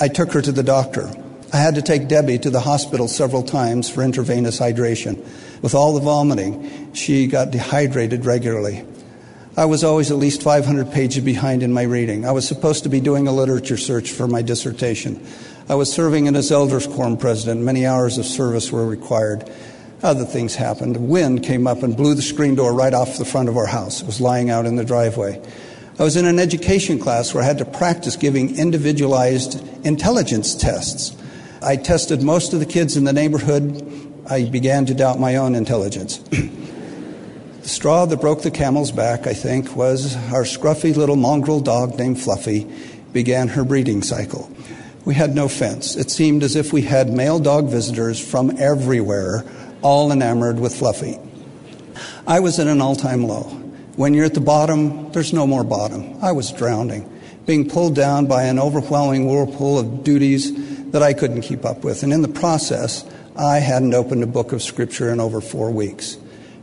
I 0.00 0.06
took 0.06 0.32
her 0.32 0.42
to 0.42 0.52
the 0.52 0.62
doctor. 0.62 1.10
I 1.52 1.56
had 1.56 1.74
to 1.74 1.82
take 1.82 2.06
Debbie 2.06 2.38
to 2.38 2.50
the 2.50 2.60
hospital 2.60 3.08
several 3.08 3.42
times 3.42 3.90
for 3.90 4.02
intravenous 4.02 4.60
hydration. 4.60 5.26
With 5.62 5.74
all 5.74 5.94
the 5.94 6.00
vomiting, 6.00 6.92
she 6.94 7.26
got 7.26 7.50
dehydrated 7.50 8.24
regularly. 8.24 8.84
I 9.56 9.66
was 9.66 9.84
always 9.84 10.10
at 10.10 10.16
least 10.16 10.42
500 10.42 10.92
pages 10.92 11.22
behind 11.22 11.62
in 11.62 11.72
my 11.72 11.82
reading. 11.82 12.24
I 12.24 12.32
was 12.32 12.46
supposed 12.46 12.84
to 12.84 12.88
be 12.88 13.00
doing 13.00 13.26
a 13.26 13.32
literature 13.32 13.76
search 13.76 14.10
for 14.10 14.26
my 14.26 14.42
dissertation. 14.42 15.26
I 15.68 15.74
was 15.74 15.92
serving 15.92 16.26
in 16.26 16.36
as 16.36 16.50
elders 16.50 16.86
quorum 16.86 17.16
president. 17.16 17.60
Many 17.60 17.84
hours 17.84 18.16
of 18.16 18.24
service 18.24 18.72
were 18.72 18.86
required. 18.86 19.50
Other 20.02 20.24
things 20.24 20.54
happened. 20.54 20.96
Wind 21.08 21.42
came 21.42 21.66
up 21.66 21.82
and 21.82 21.96
blew 21.96 22.14
the 22.14 22.22
screen 22.22 22.54
door 22.54 22.72
right 22.72 22.94
off 22.94 23.18
the 23.18 23.24
front 23.24 23.48
of 23.48 23.56
our 23.56 23.66
house. 23.66 24.00
It 24.00 24.06
was 24.06 24.20
lying 24.20 24.48
out 24.48 24.64
in 24.64 24.76
the 24.76 24.84
driveway. 24.84 25.42
I 25.98 26.02
was 26.02 26.16
in 26.16 26.24
an 26.24 26.38
education 26.38 26.98
class 26.98 27.34
where 27.34 27.42
I 27.42 27.46
had 27.46 27.58
to 27.58 27.66
practice 27.66 28.16
giving 28.16 28.56
individualized 28.56 29.62
intelligence 29.84 30.54
tests. 30.54 31.14
I 31.62 31.76
tested 31.76 32.22
most 32.22 32.54
of 32.54 32.60
the 32.60 32.66
kids 32.66 32.96
in 32.96 33.04
the 33.04 33.12
neighborhood. 33.12 33.86
I 34.30 34.44
began 34.44 34.86
to 34.86 34.94
doubt 34.94 35.18
my 35.18 35.34
own 35.36 35.56
intelligence. 35.56 36.18
the 36.30 37.68
straw 37.68 38.06
that 38.06 38.20
broke 38.20 38.42
the 38.42 38.52
camel's 38.52 38.92
back, 38.92 39.26
I 39.26 39.34
think, 39.34 39.74
was 39.74 40.14
our 40.32 40.44
scruffy 40.44 40.94
little 40.94 41.16
mongrel 41.16 41.58
dog 41.58 41.98
named 41.98 42.20
Fluffy 42.20 42.70
began 43.12 43.48
her 43.48 43.64
breeding 43.64 44.02
cycle. 44.02 44.48
We 45.04 45.14
had 45.14 45.34
no 45.34 45.48
fence. 45.48 45.96
It 45.96 46.12
seemed 46.12 46.44
as 46.44 46.54
if 46.54 46.72
we 46.72 46.82
had 46.82 47.10
male 47.10 47.40
dog 47.40 47.70
visitors 47.70 48.24
from 48.24 48.56
everywhere 48.56 49.44
all 49.82 50.12
enamored 50.12 50.60
with 50.60 50.76
Fluffy. 50.76 51.18
I 52.24 52.38
was 52.38 52.60
at 52.60 52.68
an 52.68 52.80
all 52.80 52.94
time 52.94 53.24
low. 53.24 53.42
When 53.96 54.14
you're 54.14 54.26
at 54.26 54.34
the 54.34 54.40
bottom, 54.40 55.10
there's 55.10 55.32
no 55.32 55.44
more 55.44 55.64
bottom. 55.64 56.22
I 56.22 56.30
was 56.30 56.52
drowning, 56.52 57.10
being 57.46 57.68
pulled 57.68 57.96
down 57.96 58.26
by 58.26 58.44
an 58.44 58.60
overwhelming 58.60 59.26
whirlpool 59.26 59.76
of 59.76 60.04
duties 60.04 60.52
that 60.92 61.02
I 61.02 61.14
couldn't 61.14 61.42
keep 61.42 61.64
up 61.64 61.82
with. 61.82 62.04
And 62.04 62.12
in 62.12 62.22
the 62.22 62.28
process, 62.28 63.04
I 63.36 63.58
hadn't 63.58 63.94
opened 63.94 64.22
a 64.22 64.26
book 64.26 64.52
of 64.52 64.62
Scripture 64.62 65.10
in 65.10 65.20
over 65.20 65.40
four 65.40 65.70
weeks. 65.70 66.18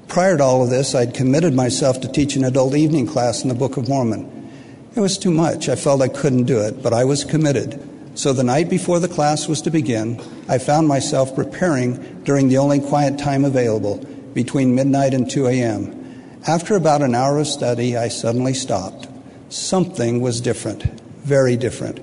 Prior 0.07 0.37
to 0.37 0.43
all 0.43 0.63
of 0.63 0.69
this, 0.69 0.95
I'd 0.95 1.13
committed 1.13 1.53
myself 1.53 2.01
to 2.01 2.11
teach 2.11 2.35
an 2.35 2.43
adult 2.43 2.75
evening 2.75 3.07
class 3.07 3.41
in 3.41 3.49
the 3.49 3.55
Book 3.55 3.77
of 3.77 3.87
Mormon. 3.87 4.51
It 4.95 4.99
was 4.99 5.17
too 5.17 5.31
much. 5.31 5.69
I 5.69 5.75
felt 5.75 6.01
I 6.01 6.07
couldn't 6.07 6.43
do 6.43 6.59
it, 6.59 6.83
but 6.83 6.93
I 6.93 7.03
was 7.03 7.23
committed. 7.23 7.81
So 8.15 8.33
the 8.33 8.43
night 8.43 8.69
before 8.69 8.99
the 8.99 9.07
class 9.07 9.47
was 9.47 9.61
to 9.61 9.71
begin, 9.71 10.21
I 10.49 10.57
found 10.57 10.87
myself 10.87 11.35
preparing 11.35 12.23
during 12.23 12.49
the 12.49 12.57
only 12.57 12.79
quiet 12.79 13.17
time 13.17 13.45
available, 13.45 13.97
between 14.33 14.75
midnight 14.75 15.13
and 15.13 15.29
2 15.29 15.47
a.m. 15.47 16.41
After 16.47 16.75
about 16.75 17.01
an 17.01 17.15
hour 17.15 17.39
of 17.39 17.47
study, 17.47 17.95
I 17.95 18.07
suddenly 18.07 18.53
stopped. 18.53 19.07
Something 19.49 20.21
was 20.21 20.41
different, 20.41 20.83
very 21.23 21.57
different. 21.57 21.99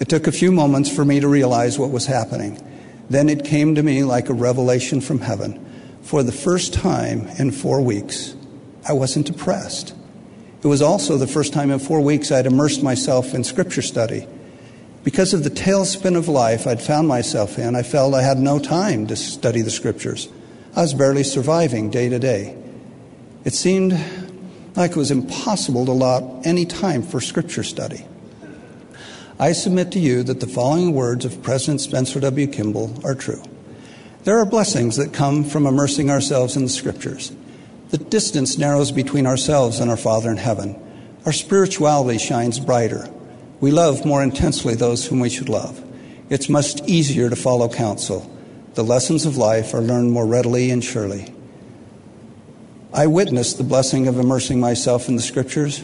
It 0.00 0.08
took 0.08 0.26
a 0.26 0.32
few 0.32 0.50
moments 0.50 0.90
for 0.90 1.04
me 1.04 1.20
to 1.20 1.28
realize 1.28 1.78
what 1.78 1.90
was 1.90 2.06
happening. 2.06 2.58
Then 3.10 3.28
it 3.28 3.44
came 3.44 3.74
to 3.74 3.82
me 3.82 4.04
like 4.04 4.28
a 4.28 4.34
revelation 4.34 5.00
from 5.00 5.20
heaven. 5.20 5.66
For 6.02 6.22
the 6.22 6.32
first 6.32 6.72
time 6.72 7.26
in 7.38 7.50
four 7.50 7.82
weeks, 7.82 8.36
I 8.88 8.92
wasn't 8.92 9.26
depressed. 9.26 9.94
It 10.62 10.68
was 10.68 10.80
also 10.80 11.16
the 11.16 11.26
first 11.26 11.52
time 11.52 11.72
in 11.72 11.80
four 11.80 12.00
weeks 12.00 12.30
I'd 12.30 12.46
immersed 12.46 12.82
myself 12.82 13.34
in 13.34 13.42
scripture 13.42 13.82
study. 13.82 14.26
Because 15.02 15.34
of 15.34 15.42
the 15.42 15.50
tailspin 15.50 16.16
of 16.16 16.28
life 16.28 16.66
I'd 16.66 16.82
found 16.82 17.08
myself 17.08 17.58
in, 17.58 17.74
I 17.74 17.82
felt 17.82 18.14
I 18.14 18.22
had 18.22 18.38
no 18.38 18.58
time 18.58 19.06
to 19.08 19.16
study 19.16 19.62
the 19.62 19.70
scriptures. 19.70 20.28
I 20.76 20.82
was 20.82 20.94
barely 20.94 21.24
surviving 21.24 21.90
day 21.90 22.08
to 22.08 22.18
day. 22.18 22.56
It 23.44 23.54
seemed 23.54 23.98
like 24.76 24.92
it 24.92 24.96
was 24.96 25.10
impossible 25.10 25.86
to 25.86 25.92
allot 25.92 26.46
any 26.46 26.64
time 26.64 27.02
for 27.02 27.20
scripture 27.20 27.64
study. 27.64 28.04
I 29.40 29.52
submit 29.52 29.90
to 29.92 29.98
you 29.98 30.22
that 30.24 30.40
the 30.40 30.46
following 30.46 30.92
words 30.92 31.24
of 31.24 31.42
President 31.42 31.80
Spencer 31.80 32.20
W. 32.20 32.46
Kimball 32.46 32.94
are 33.02 33.14
true. 33.14 33.42
There 34.24 34.38
are 34.38 34.44
blessings 34.44 34.96
that 34.96 35.14
come 35.14 35.44
from 35.44 35.66
immersing 35.66 36.10
ourselves 36.10 36.56
in 36.56 36.64
the 36.64 36.68
scriptures. 36.68 37.32
The 37.88 37.96
distance 37.96 38.58
narrows 38.58 38.92
between 38.92 39.26
ourselves 39.26 39.80
and 39.80 39.90
our 39.90 39.96
Father 39.96 40.30
in 40.30 40.36
heaven. 40.36 40.76
Our 41.24 41.32
spirituality 41.32 42.18
shines 42.18 42.60
brighter. 42.60 43.08
We 43.60 43.70
love 43.70 44.04
more 44.04 44.22
intensely 44.22 44.74
those 44.74 45.06
whom 45.06 45.20
we 45.20 45.30
should 45.30 45.48
love. 45.48 45.82
It's 46.28 46.50
much 46.50 46.78
easier 46.86 47.30
to 47.30 47.34
follow 47.34 47.70
counsel. 47.70 48.30
The 48.74 48.84
lessons 48.84 49.24
of 49.24 49.38
life 49.38 49.72
are 49.72 49.80
learned 49.80 50.12
more 50.12 50.26
readily 50.26 50.70
and 50.70 50.84
surely. 50.84 51.32
I 52.92 53.06
witnessed 53.06 53.56
the 53.56 53.64
blessing 53.64 54.06
of 54.06 54.18
immersing 54.18 54.60
myself 54.60 55.08
in 55.08 55.16
the 55.16 55.22
scriptures. 55.22 55.82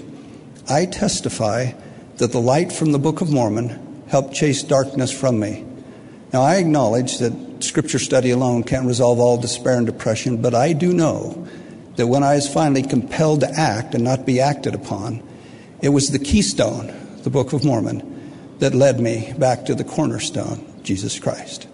I 0.68 0.84
testify 0.84 1.72
that 2.16 2.32
the 2.32 2.40
light 2.40 2.72
from 2.72 2.92
the 2.92 2.98
Book 2.98 3.20
of 3.20 3.30
Mormon 3.30 4.04
helped 4.08 4.34
chase 4.34 4.62
darkness 4.62 5.10
from 5.10 5.38
me. 5.38 5.64
Now, 6.32 6.42
I 6.42 6.56
acknowledge 6.56 7.18
that 7.18 7.64
scripture 7.64 7.98
study 7.98 8.30
alone 8.30 8.62
can't 8.62 8.86
resolve 8.86 9.18
all 9.18 9.38
despair 9.38 9.76
and 9.76 9.86
depression, 9.86 10.42
but 10.42 10.54
I 10.54 10.72
do 10.72 10.92
know 10.92 11.46
that 11.96 12.06
when 12.06 12.22
I 12.22 12.34
was 12.34 12.52
finally 12.52 12.82
compelled 12.82 13.40
to 13.40 13.50
act 13.50 13.94
and 13.94 14.04
not 14.04 14.26
be 14.26 14.40
acted 14.40 14.74
upon, 14.74 15.22
it 15.82 15.90
was 15.90 16.10
the 16.10 16.18
keystone 16.18 16.92
the 17.26 17.30
Book 17.30 17.52
of 17.52 17.64
Mormon, 17.64 18.56
that 18.60 18.72
led 18.72 19.00
me 19.00 19.34
back 19.36 19.64
to 19.64 19.74
the 19.74 19.82
cornerstone, 19.82 20.64
Jesus 20.84 21.18
Christ. 21.18 21.66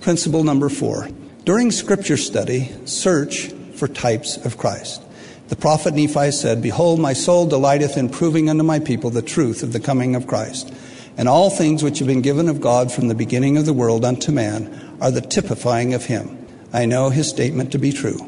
Principle 0.00 0.42
number 0.42 0.70
four 0.70 1.10
during 1.44 1.70
scripture 1.70 2.16
study, 2.16 2.72
search 2.86 3.48
for 3.74 3.88
types 3.88 4.38
of 4.38 4.56
Christ. 4.56 5.02
The 5.50 5.56
prophet 5.56 5.94
Nephi 5.94 6.30
said, 6.30 6.62
Behold, 6.62 7.00
my 7.00 7.12
soul 7.12 7.44
delighteth 7.44 7.96
in 7.96 8.08
proving 8.08 8.48
unto 8.48 8.62
my 8.62 8.78
people 8.78 9.10
the 9.10 9.20
truth 9.20 9.64
of 9.64 9.72
the 9.72 9.80
coming 9.80 10.14
of 10.14 10.28
Christ. 10.28 10.72
And 11.16 11.28
all 11.28 11.50
things 11.50 11.82
which 11.82 11.98
have 11.98 12.06
been 12.06 12.22
given 12.22 12.48
of 12.48 12.60
God 12.60 12.92
from 12.92 13.08
the 13.08 13.16
beginning 13.16 13.56
of 13.56 13.66
the 13.66 13.72
world 13.72 14.04
unto 14.04 14.30
man 14.30 14.96
are 15.00 15.10
the 15.10 15.20
typifying 15.20 15.92
of 15.92 16.04
him. 16.04 16.46
I 16.72 16.86
know 16.86 17.10
his 17.10 17.28
statement 17.28 17.72
to 17.72 17.78
be 17.78 17.90
true. 17.90 18.18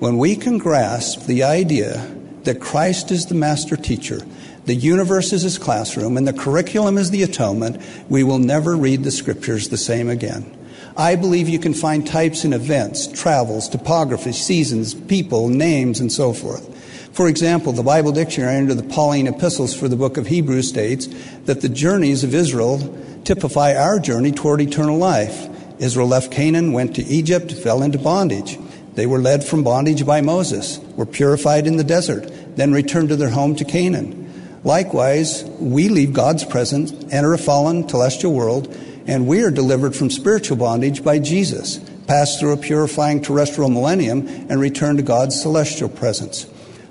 When 0.00 0.18
we 0.18 0.34
can 0.34 0.58
grasp 0.58 1.26
the 1.26 1.44
idea 1.44 2.12
that 2.42 2.60
Christ 2.60 3.12
is 3.12 3.26
the 3.26 3.36
master 3.36 3.76
teacher, 3.76 4.22
the 4.64 4.74
universe 4.74 5.32
is 5.32 5.42
his 5.42 5.58
classroom, 5.58 6.16
and 6.16 6.26
the 6.26 6.32
curriculum 6.32 6.98
is 6.98 7.12
the 7.12 7.22
atonement, 7.22 7.80
we 8.08 8.24
will 8.24 8.40
never 8.40 8.76
read 8.76 9.04
the 9.04 9.12
scriptures 9.12 9.68
the 9.68 9.76
same 9.76 10.08
again. 10.08 10.55
I 10.98 11.16
believe 11.16 11.48
you 11.48 11.58
can 11.58 11.74
find 11.74 12.06
types 12.06 12.44
in 12.44 12.54
events, 12.54 13.06
travels, 13.06 13.68
topography, 13.68 14.32
seasons, 14.32 14.94
people, 14.94 15.48
names, 15.48 16.00
and 16.00 16.10
so 16.10 16.32
forth. 16.32 16.72
For 17.12 17.28
example, 17.28 17.72
the 17.72 17.82
Bible 17.82 18.12
Dictionary 18.12 18.56
under 18.56 18.74
the 18.74 18.82
Pauline 18.82 19.26
epistles 19.26 19.74
for 19.74 19.88
the 19.88 19.96
book 19.96 20.16
of 20.16 20.26
Hebrews 20.26 20.68
states 20.68 21.06
that 21.44 21.60
the 21.60 21.68
journeys 21.68 22.24
of 22.24 22.34
Israel 22.34 22.78
typify 23.24 23.74
our 23.74 23.98
journey 23.98 24.32
toward 24.32 24.62
eternal 24.62 24.96
life. 24.96 25.48
Israel 25.78 26.08
left 26.08 26.32
Canaan, 26.32 26.72
went 26.72 26.96
to 26.96 27.04
Egypt, 27.04 27.52
fell 27.52 27.82
into 27.82 27.98
bondage. 27.98 28.58
They 28.94 29.06
were 29.06 29.18
led 29.18 29.44
from 29.44 29.64
bondage 29.64 30.06
by 30.06 30.22
Moses, 30.22 30.78
were 30.96 31.04
purified 31.04 31.66
in 31.66 31.76
the 31.76 31.84
desert, 31.84 32.30
then 32.56 32.72
returned 32.72 33.10
to 33.10 33.16
their 33.16 33.28
home 33.28 33.54
to 33.56 33.64
Canaan. 33.66 34.60
Likewise, 34.64 35.44
we 35.60 35.90
leave 35.90 36.14
God's 36.14 36.44
presence, 36.44 36.92
enter 37.12 37.34
a 37.34 37.38
fallen 37.38 37.84
telestial 37.84 38.32
world, 38.32 38.74
and 39.06 39.26
we 39.26 39.42
are 39.42 39.50
delivered 39.50 39.94
from 39.94 40.10
spiritual 40.10 40.56
bondage 40.56 41.04
by 41.04 41.18
Jesus, 41.18 41.78
pass 42.06 42.38
through 42.38 42.52
a 42.52 42.56
purifying 42.56 43.22
terrestrial 43.22 43.70
millennium, 43.70 44.26
and 44.26 44.60
return 44.60 44.96
to 44.96 45.02
God's 45.02 45.40
celestial 45.40 45.88
presence. 45.88 46.46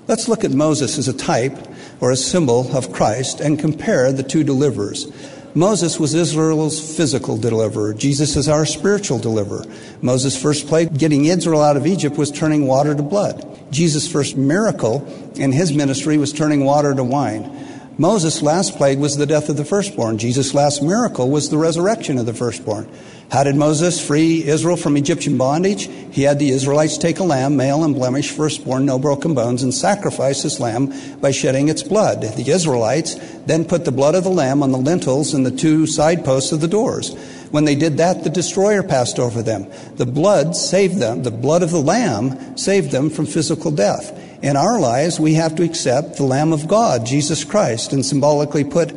Let's 0.08 0.28
look 0.28 0.44
at 0.44 0.52
Moses 0.52 0.98
as 0.98 1.08
a 1.08 1.12
type 1.12 1.56
or 2.00 2.10
a 2.10 2.16
symbol 2.16 2.74
of 2.76 2.92
Christ 2.92 3.40
and 3.40 3.58
compare 3.58 4.12
the 4.12 4.22
two 4.22 4.44
deliverers. 4.44 5.10
Moses 5.54 5.98
was 5.98 6.12
Israel's 6.12 6.96
physical 6.96 7.38
deliverer. 7.38 7.94
Jesus 7.94 8.36
is 8.36 8.46
our 8.46 8.66
spiritual 8.66 9.18
deliverer. 9.18 9.64
Moses' 10.02 10.40
first 10.40 10.66
plague, 10.68 10.98
getting 10.98 11.24
Israel 11.24 11.62
out 11.62 11.78
of 11.78 11.86
Egypt, 11.86 12.18
was 12.18 12.30
turning 12.30 12.66
water 12.66 12.94
to 12.94 13.02
blood. 13.02 13.72
Jesus' 13.72 14.06
first 14.10 14.36
miracle 14.36 15.06
in 15.34 15.52
his 15.52 15.72
ministry 15.72 16.18
was 16.18 16.32
turning 16.32 16.64
water 16.64 16.94
to 16.94 17.02
wine. 17.02 17.65
Moses' 17.98 18.42
last 18.42 18.76
plague 18.76 18.98
was 18.98 19.16
the 19.16 19.24
death 19.24 19.48
of 19.48 19.56
the 19.56 19.64
firstborn. 19.64 20.18
Jesus' 20.18 20.52
last 20.52 20.82
miracle 20.82 21.30
was 21.30 21.48
the 21.48 21.56
resurrection 21.56 22.18
of 22.18 22.26
the 22.26 22.34
firstborn. 22.34 22.86
How 23.30 23.42
did 23.42 23.56
Moses 23.56 24.06
free 24.06 24.46
Israel 24.46 24.76
from 24.76 24.98
Egyptian 24.98 25.38
bondage? 25.38 25.88
He 26.12 26.22
had 26.22 26.38
the 26.38 26.50
Israelites 26.50 26.98
take 26.98 27.20
a 27.20 27.24
lamb, 27.24 27.56
male 27.56 27.82
and 27.84 27.94
blemished, 27.94 28.36
firstborn, 28.36 28.84
no 28.84 28.98
broken 28.98 29.32
bones, 29.32 29.62
and 29.62 29.72
sacrifice 29.72 30.42
this 30.42 30.60
lamb 30.60 30.92
by 31.20 31.30
shedding 31.30 31.70
its 31.70 31.82
blood. 31.82 32.20
The 32.20 32.50
Israelites 32.50 33.14
then 33.46 33.64
put 33.64 33.86
the 33.86 33.92
blood 33.92 34.14
of 34.14 34.24
the 34.24 34.30
lamb 34.30 34.62
on 34.62 34.72
the 34.72 34.78
lintels 34.78 35.32
and 35.32 35.46
the 35.46 35.50
two 35.50 35.86
side 35.86 36.22
posts 36.22 36.52
of 36.52 36.60
the 36.60 36.68
doors. 36.68 37.14
When 37.50 37.64
they 37.64 37.76
did 37.76 37.96
that, 37.96 38.24
the 38.24 38.30
destroyer 38.30 38.82
passed 38.82 39.18
over 39.18 39.42
them. 39.42 39.66
The 39.94 40.06
blood 40.06 40.54
saved 40.54 40.98
them. 40.98 41.22
The 41.22 41.30
blood 41.30 41.62
of 41.62 41.70
the 41.70 41.80
lamb 41.80 42.58
saved 42.58 42.90
them 42.90 43.08
from 43.08 43.24
physical 43.24 43.70
death. 43.70 44.25
In 44.42 44.56
our 44.56 44.78
lives, 44.78 45.18
we 45.18 45.34
have 45.34 45.56
to 45.56 45.62
accept 45.62 46.16
the 46.16 46.24
Lamb 46.24 46.52
of 46.52 46.68
God, 46.68 47.06
Jesus 47.06 47.42
Christ, 47.44 47.92
and 47.92 48.04
symbolically 48.04 48.64
put 48.64 48.92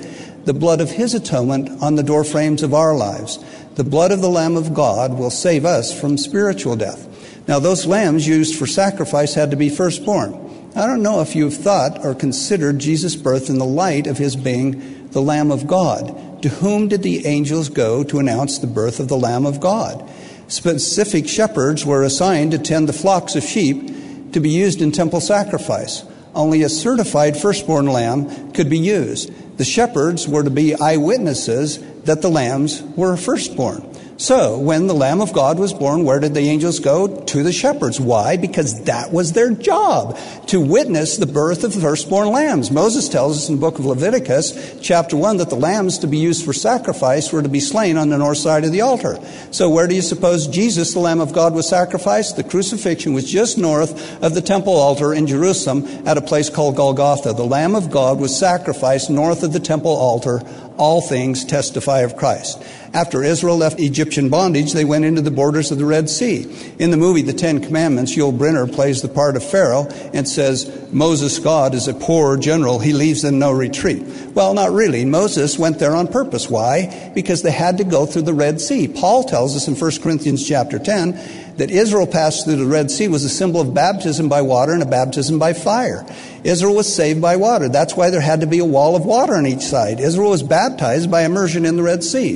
the 0.45 0.54
blood 0.54 0.82
of 0.82 0.91
His 0.91 1.13
atonement 1.13 1.82
on 1.82 1.95
the 1.95 2.04
doorframes 2.04 2.62
of 2.62 2.73
our 2.73 2.95
lives. 2.95 3.39
The 3.75 3.84
blood 3.84 4.12
of 4.12 4.21
the 4.21 4.30
Lamb 4.30 4.58
of 4.58 4.73
God 4.73 5.17
will 5.17 5.30
save 5.30 5.63
us 5.63 5.97
from 5.97 6.17
spiritual 6.17 6.75
death. 6.75 7.08
Now, 7.47 7.60
those 7.60 7.86
lambs 7.86 8.28
used 8.28 8.60
for 8.60 8.67
sacrifice 8.67 9.34
had 9.34 9.52
to 9.52 9.58
be 9.58 9.69
firstborn. 9.69 10.34
I 10.75 10.86
don't 10.86 11.02
know 11.02 11.21
if 11.21 11.36
you've 11.36 11.56
thought 11.56 12.06
or 12.06 12.13
considered 12.13 12.80
Jesus' 12.80 13.15
birth 13.15 13.49
in 13.49 13.58
the 13.58 13.65
light 13.65 14.06
of 14.06 14.17
his 14.17 14.36
being 14.36 15.08
the 15.12 15.21
Lamb 15.21 15.52
of 15.52 15.65
God. 15.65 16.43
To 16.43 16.49
whom 16.49 16.89
did 16.89 17.02
the 17.02 17.25
angels 17.25 17.69
go 17.69 18.04
to 18.04 18.19
announce 18.19 18.60
the 18.60 18.67
birth 18.67 18.99
of 18.99 19.08
the 19.08 19.17
Lamb 19.17 19.45
of 19.45 19.60
God? 19.60 20.08
Specific 20.47 21.28
shepherds 21.28 21.86
were 21.86 22.04
assigned 22.04 22.52
to 22.52 22.60
tend 22.60 22.88
the 22.88 22.93
flocks 22.93 23.36
of 23.36 23.43
sheep 23.43 23.89
to 24.34 24.39
be 24.39 24.50
used 24.50 24.82
in 24.82 24.92
temple 24.92 25.22
sacrifice. 25.22 26.04
Only 26.36 26.63
a 26.63 26.70
certified 26.70 27.38
firstborn 27.38 27.88
lamb 27.88 28.52
could 28.54 28.70
be 28.70 28.78
used. 28.78 29.32
The 29.58 29.65
shepherds 29.65 30.28
were 30.28 30.44
to 30.44 30.50
be 30.50 30.76
eyewitnesses 30.76 31.80
that 32.04 32.22
the 32.22 32.30
lambs 32.30 32.82
were 32.96 33.18
firstborn. 33.18 33.88
So, 34.19 34.58
when 34.58 34.88
the 34.88 34.93
Lamb 34.93 35.21
of 35.21 35.32
God 35.32 35.58
was 35.58 35.71
born, 35.71 36.03
where 36.03 36.19
did 36.19 36.34
the 36.34 36.41
angels 36.41 36.79
go? 36.79 37.08
To 37.08 37.41
the 37.41 37.53
shepherds. 37.53 38.01
Why? 38.01 38.36
Because 38.36 38.84
that 38.84 39.13
was 39.13 39.32
their 39.32 39.49
job, 39.51 40.19
to 40.47 40.60
witness 40.60 41.15
the 41.15 41.25
birth 41.25 41.63
of 41.63 41.73
the 41.73 41.79
firstborn 41.79 42.27
lambs. 42.27 42.69
Moses 42.69 43.08
tells 43.08 43.38
us 43.38 43.47
in 43.47 43.55
the 43.55 43.62
book 43.62 43.79
of 43.79 43.86
Leviticus, 43.86 44.77
chapter 44.82 45.15
1, 45.15 45.38
that 45.38 45.49
the 45.49 45.55
lambs 45.55 45.99
to 45.99 46.08
be 46.08 46.17
used 46.17 46.43
for 46.43 46.51
sacrifice 46.51 47.32
were 47.32 47.41
to 47.41 47.47
be 47.47 47.62
slain 47.62 47.95
on 47.95 48.10
the 48.10 48.17
north 48.17 48.39
side 48.39 48.65
of 48.65 48.73
the 48.73 48.82
altar. 48.82 49.17
So, 49.51 49.69
where 49.69 49.88
do 49.88 49.95
you 49.95 50.01
suppose 50.01 50.47
Jesus, 50.47 50.93
the 50.93 50.99
Lamb 50.99 51.21
of 51.21 51.32
God, 51.32 51.53
was 51.53 51.69
sacrificed? 51.69 52.36
The 52.36 52.43
crucifixion 52.43 53.13
was 53.13 53.32
just 53.32 53.58
north 53.58 54.21
of 54.21 54.34
the 54.34 54.41
temple 54.41 54.73
altar 54.73 55.13
in 55.13 55.27
Jerusalem 55.27 55.88
at 56.05 56.17
a 56.17 56.21
place 56.21 56.49
called 56.49 56.75
Golgotha. 56.75 57.32
The 57.32 57.45
Lamb 57.45 57.73
of 57.73 57.89
God 57.89 58.19
was 58.19 58.38
sacrificed 58.38 59.10
north 59.10 59.43
of 59.43 59.53
the 59.53 59.62
temple 59.62 59.95
altar. 59.95 60.41
All 60.75 60.99
things 60.99 61.45
testify 61.45 62.01
of 62.01 62.17
Christ. 62.17 62.62
After 62.93 63.23
Israel 63.23 63.58
left 63.58 63.80
Egyptian 63.80 64.30
bondage, 64.30 64.73
they 64.73 64.86
went 64.86 65.06
into 65.06 65.21
the 65.21 65.32
borders 65.32 65.71
of 65.71 65.78
the 65.78 65.86
Red 65.86 66.10
Sea. 66.10 66.45
In 66.80 66.91
the 66.91 66.97
movie 66.97 67.21
The 67.21 67.34
Ten 67.34 67.62
Commandments, 67.62 68.15
Yul 68.15 68.38
Brynner 68.38 68.71
plays 68.71 69.02
the 69.02 69.08
part 69.08 69.36
of 69.36 69.43
Pharaoh 69.43 69.88
and 70.13 70.28
says, 70.28 70.89
Moses, 70.91 71.38
God, 71.39 71.75
is 71.75 71.88
a 71.88 71.93
poor 71.93 72.38
general. 72.38 72.80
He 72.80 72.93
leaves 72.93 73.21
them 73.21 73.39
no 73.39 73.52
retreat. 73.52 74.02
Well, 74.34 74.54
not 74.54 74.71
really. 74.71 75.06
Moses 75.06 75.60
went 75.60 75.80
there 75.80 75.95
on 75.95 76.08
purpose. 76.08 76.49
Why? 76.49 77.12
Because 77.13 77.41
they 77.41 77.52
had 77.52 77.78
to 77.78 77.84
go 77.84 78.06
through 78.06 78.23
the 78.23 78.34
Red 78.34 78.60
Sea. 78.60 78.88
Paul 78.88 79.23
tells 79.23 79.56
us 79.56 79.67
in 79.67 79.75
1 79.75 79.91
Corinthians 80.02 80.47
chapter 80.47 80.80
10 80.80 81.49
that 81.60 81.72
Israel 81.72 82.08
passed 82.08 82.45
through 82.45 82.56
the 82.56 82.65
Red 82.65 82.89
Sea 82.89 83.08
was 83.08 83.24
a 83.24 83.30
symbol 83.30 83.62
of 83.62 83.74
baptism 83.74 84.30
by 84.30 84.41
water 84.41 84.74
and 84.74 84.82
a 84.82 84.86
baptism 84.86 85.39
by 85.39 85.54
fire. 85.54 86.06
Israel 86.43 86.76
was 86.76 86.93
saved 86.93 87.22
by 87.22 87.36
water. 87.36 87.69
That's 87.69 87.95
why 87.95 88.10
there 88.10 88.22
had 88.22 88.41
to 88.41 88.48
be 88.48 88.60
a 88.60 88.65
wall 88.65 88.95
of 88.95 89.06
water 89.06 89.36
on 89.36 89.45
each 89.45 89.62
side. 89.62 90.00
Israel 90.00 90.32
was 90.32 90.41
baptized 90.41 91.12
by 91.12 91.24
immersion 91.24 91.65
in 91.65 91.76
the 91.76 91.84
Red 91.84 92.04
Sea. 92.04 92.36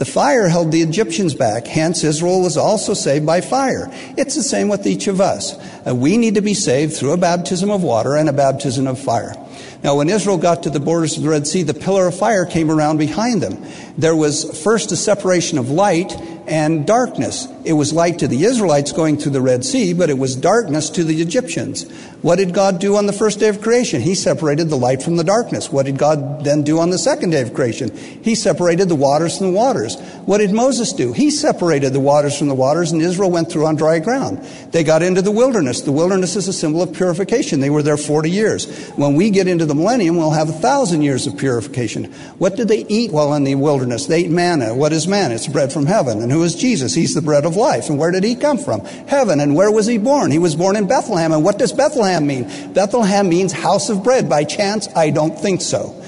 The 0.00 0.06
fire 0.06 0.48
held 0.48 0.72
the 0.72 0.80
Egyptians 0.80 1.34
back, 1.34 1.66
hence, 1.66 2.04
Israel 2.04 2.40
was 2.40 2.56
also 2.56 2.94
saved 2.94 3.26
by 3.26 3.42
fire. 3.42 3.88
It's 4.16 4.34
the 4.34 4.42
same 4.42 4.68
with 4.68 4.86
each 4.86 5.08
of 5.08 5.20
us. 5.20 5.58
Uh, 5.86 5.94
we 5.94 6.16
need 6.16 6.36
to 6.36 6.40
be 6.40 6.54
saved 6.54 6.94
through 6.94 7.12
a 7.12 7.18
baptism 7.18 7.70
of 7.70 7.82
water 7.82 8.16
and 8.16 8.26
a 8.26 8.32
baptism 8.32 8.86
of 8.86 8.98
fire. 8.98 9.34
Now, 9.82 9.96
when 9.96 10.08
Israel 10.08 10.38
got 10.38 10.62
to 10.62 10.70
the 10.70 10.80
borders 10.80 11.18
of 11.18 11.22
the 11.22 11.28
Red 11.28 11.46
Sea, 11.46 11.64
the 11.64 11.74
pillar 11.74 12.06
of 12.06 12.18
fire 12.18 12.46
came 12.46 12.70
around 12.70 12.96
behind 12.96 13.42
them. 13.42 13.62
There 13.98 14.16
was 14.16 14.62
first 14.62 14.90
a 14.90 14.96
separation 14.96 15.58
of 15.58 15.70
light 15.70 16.12
and 16.50 16.84
darkness. 16.84 17.46
It 17.64 17.74
was 17.74 17.92
light 17.92 18.18
to 18.18 18.28
the 18.28 18.44
Israelites 18.44 18.90
going 18.92 19.16
through 19.16 19.32
the 19.32 19.40
Red 19.40 19.64
Sea, 19.64 19.94
but 19.94 20.10
it 20.10 20.18
was 20.18 20.34
darkness 20.34 20.90
to 20.90 21.04
the 21.04 21.22
Egyptians. 21.22 21.88
What 22.22 22.36
did 22.36 22.52
God 22.52 22.80
do 22.80 22.96
on 22.96 23.06
the 23.06 23.12
first 23.12 23.38
day 23.38 23.48
of 23.48 23.62
creation? 23.62 24.02
He 24.02 24.14
separated 24.14 24.68
the 24.68 24.76
light 24.76 25.02
from 25.02 25.16
the 25.16 25.24
darkness. 25.24 25.72
What 25.72 25.86
did 25.86 25.96
God 25.96 26.44
then 26.44 26.62
do 26.64 26.78
on 26.80 26.90
the 26.90 26.98
second 26.98 27.30
day 27.30 27.40
of 27.40 27.54
creation? 27.54 27.96
He 27.96 28.34
separated 28.34 28.88
the 28.88 28.96
waters 28.96 29.38
from 29.38 29.46
the 29.46 29.52
waters. 29.52 29.98
What 30.26 30.38
did 30.38 30.52
Moses 30.52 30.92
do? 30.92 31.12
He 31.12 31.30
separated 31.30 31.92
the 31.92 32.00
waters 32.00 32.36
from 32.36 32.48
the 32.48 32.54
waters, 32.54 32.92
and 32.92 33.00
Israel 33.00 33.30
went 33.30 33.50
through 33.50 33.66
on 33.66 33.76
dry 33.76 34.00
ground. 34.00 34.42
They 34.72 34.84
got 34.84 35.02
into 35.02 35.22
the 35.22 35.30
wilderness. 35.30 35.80
The 35.82 35.92
wilderness 35.92 36.36
is 36.36 36.48
a 36.48 36.52
symbol 36.52 36.82
of 36.82 36.92
purification. 36.92 37.60
They 37.60 37.70
were 37.70 37.82
there 37.82 37.96
40 37.96 38.30
years. 38.30 38.88
When 38.96 39.14
we 39.14 39.30
get 39.30 39.46
into 39.46 39.64
the 39.64 39.74
millennium, 39.74 40.16
we'll 40.16 40.30
have 40.30 40.50
a 40.50 40.52
thousand 40.52 41.02
years 41.02 41.26
of 41.26 41.38
purification. 41.38 42.12
What 42.38 42.56
did 42.56 42.68
they 42.68 42.84
eat 42.88 43.12
while 43.12 43.32
in 43.34 43.44
the 43.44 43.54
wilderness? 43.54 44.06
They 44.06 44.24
ate 44.24 44.30
manna. 44.30 44.74
What 44.74 44.92
is 44.92 45.06
manna? 45.06 45.36
It's 45.36 45.46
bread 45.46 45.72
from 45.72 45.86
heaven. 45.86 46.20
And 46.20 46.30
who 46.30 46.39
is 46.42 46.54
Jesus? 46.54 46.94
He's 46.94 47.14
the 47.14 47.22
bread 47.22 47.44
of 47.44 47.56
life. 47.56 47.88
And 47.88 47.98
where 47.98 48.10
did 48.10 48.24
he 48.24 48.34
come 48.34 48.58
from? 48.58 48.84
Heaven. 48.84 49.40
And 49.40 49.54
where 49.54 49.70
was 49.70 49.86
he 49.86 49.98
born? 49.98 50.30
He 50.30 50.38
was 50.38 50.56
born 50.56 50.76
in 50.76 50.86
Bethlehem. 50.86 51.32
And 51.32 51.44
what 51.44 51.58
does 51.58 51.72
Bethlehem 51.72 52.26
mean? 52.26 52.72
Bethlehem 52.72 53.28
means 53.28 53.52
house 53.52 53.88
of 53.88 54.02
bread. 54.02 54.28
By 54.28 54.44
chance? 54.44 54.88
I 54.94 55.10
don't 55.10 55.38
think 55.38 55.60
so. 55.60 55.99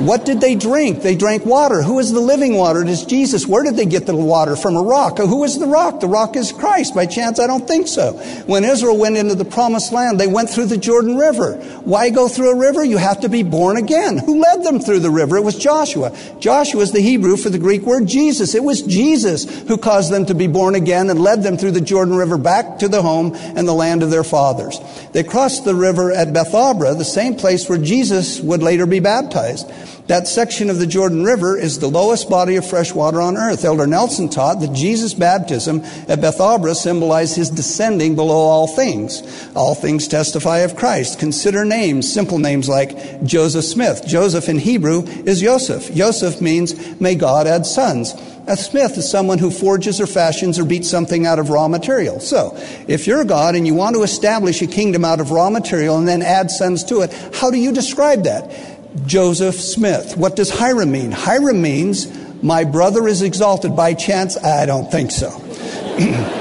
What 0.00 0.24
did 0.24 0.40
they 0.40 0.54
drink? 0.54 1.02
They 1.02 1.14
drank 1.14 1.44
water. 1.44 1.82
Who 1.82 1.98
is 1.98 2.12
the 2.12 2.20
living 2.20 2.54
water? 2.54 2.82
It 2.82 2.88
is 2.88 3.04
Jesus. 3.04 3.46
Where 3.46 3.62
did 3.62 3.76
they 3.76 3.86
get 3.86 4.06
the 4.06 4.16
water? 4.16 4.56
From 4.56 4.76
a 4.76 4.82
rock. 4.82 5.18
Who 5.18 5.44
is 5.44 5.58
the 5.58 5.66
rock? 5.66 6.00
The 6.00 6.08
rock 6.08 6.36
is 6.36 6.52
Christ. 6.52 6.94
By 6.94 7.06
chance? 7.06 7.38
I 7.38 7.46
don't 7.46 7.68
think 7.68 7.86
so. 7.86 8.14
When 8.46 8.64
Israel 8.64 8.96
went 8.96 9.16
into 9.16 9.34
the 9.34 9.44
promised 9.44 9.92
land, 9.92 10.18
they 10.18 10.26
went 10.26 10.48
through 10.48 10.66
the 10.66 10.76
Jordan 10.76 11.16
River. 11.16 11.54
Why 11.84 12.10
go 12.10 12.28
through 12.28 12.50
a 12.50 12.56
river? 12.56 12.84
You 12.84 12.96
have 12.96 13.20
to 13.20 13.28
be 13.28 13.42
born 13.42 13.76
again. 13.76 14.18
Who 14.18 14.40
led 14.40 14.64
them 14.64 14.80
through 14.80 15.00
the 15.00 15.10
river? 15.10 15.36
It 15.36 15.44
was 15.44 15.56
Joshua. 15.56 16.16
Joshua 16.38 16.80
is 16.80 16.92
the 16.92 17.00
Hebrew 17.00 17.36
for 17.36 17.50
the 17.50 17.58
Greek 17.58 17.82
word 17.82 18.06
Jesus. 18.06 18.54
It 18.54 18.64
was 18.64 18.82
Jesus 18.82 19.68
who 19.68 19.76
caused 19.76 20.10
them 20.10 20.26
to 20.26 20.34
be 20.34 20.46
born 20.46 20.74
again 20.74 21.10
and 21.10 21.20
led 21.20 21.42
them 21.42 21.56
through 21.56 21.72
the 21.72 21.80
Jordan 21.80 22.16
River 22.16 22.38
back 22.38 22.78
to 22.78 22.88
the 22.88 23.02
home 23.02 23.34
and 23.34 23.68
the 23.68 23.74
land 23.74 24.02
of 24.02 24.10
their 24.10 24.24
fathers. 24.24 24.80
They 25.12 25.24
crossed 25.24 25.64
the 25.64 25.74
river 25.74 26.10
at 26.10 26.28
Bethabara, 26.28 26.96
the 26.96 27.04
same 27.04 27.34
place 27.34 27.68
where 27.68 27.78
Jesus 27.78 28.40
would 28.40 28.62
later 28.62 28.86
be 28.86 29.00
baptized. 29.00 29.70
That 30.06 30.26
section 30.26 30.70
of 30.70 30.78
the 30.78 30.86
Jordan 30.86 31.24
River 31.24 31.56
is 31.56 31.78
the 31.78 31.86
lowest 31.86 32.28
body 32.28 32.56
of 32.56 32.68
fresh 32.68 32.92
water 32.92 33.20
on 33.20 33.36
earth. 33.36 33.64
Elder 33.64 33.86
Nelson 33.86 34.28
taught 34.28 34.60
that 34.60 34.72
Jesus' 34.72 35.14
baptism 35.14 35.80
at 36.08 36.20
Bethabara 36.20 36.74
symbolized 36.74 37.36
his 37.36 37.50
descending 37.50 38.16
below 38.16 38.34
all 38.34 38.66
things. 38.66 39.22
All 39.54 39.74
things 39.74 40.08
testify 40.08 40.58
of 40.58 40.76
Christ. 40.76 41.20
Consider 41.20 41.64
names, 41.64 42.12
simple 42.12 42.38
names 42.38 42.68
like 42.68 43.22
Joseph 43.22 43.64
Smith. 43.64 44.04
Joseph 44.06 44.48
in 44.48 44.58
Hebrew 44.58 45.02
is 45.02 45.42
Yosef. 45.42 45.94
Yosef 45.94 46.40
means, 46.40 47.00
may 47.00 47.14
God 47.14 47.46
add 47.46 47.64
sons. 47.64 48.14
A 48.46 48.56
smith 48.56 48.98
is 48.98 49.08
someone 49.08 49.38
who 49.38 49.50
forges 49.50 50.00
or 50.00 50.08
fashions 50.08 50.58
or 50.58 50.64
beats 50.64 50.90
something 50.90 51.24
out 51.24 51.38
of 51.38 51.50
raw 51.50 51.68
material. 51.68 52.18
So, 52.18 52.56
if 52.88 53.06
you're 53.06 53.24
God 53.24 53.54
and 53.54 53.64
you 53.64 53.74
want 53.74 53.94
to 53.94 54.02
establish 54.02 54.60
a 54.60 54.66
kingdom 54.66 55.04
out 55.04 55.20
of 55.20 55.30
raw 55.30 55.50
material 55.50 55.98
and 55.98 56.08
then 56.08 56.20
add 56.20 56.50
sons 56.50 56.82
to 56.86 57.02
it, 57.02 57.12
how 57.32 57.50
do 57.50 57.58
you 57.58 57.72
describe 57.72 58.24
that? 58.24 58.79
Joseph 59.06 59.54
Smith. 59.54 60.16
What 60.16 60.36
does 60.36 60.50
Hyrum 60.50 60.90
mean? 60.90 61.12
Hyrum 61.12 61.60
means, 61.60 62.06
my 62.42 62.64
brother 62.64 63.06
is 63.06 63.22
exalted 63.22 63.76
by 63.76 63.94
chance. 63.94 64.36
I 64.36 64.66
don't 64.66 64.90
think 64.90 65.10
so. 65.10 65.30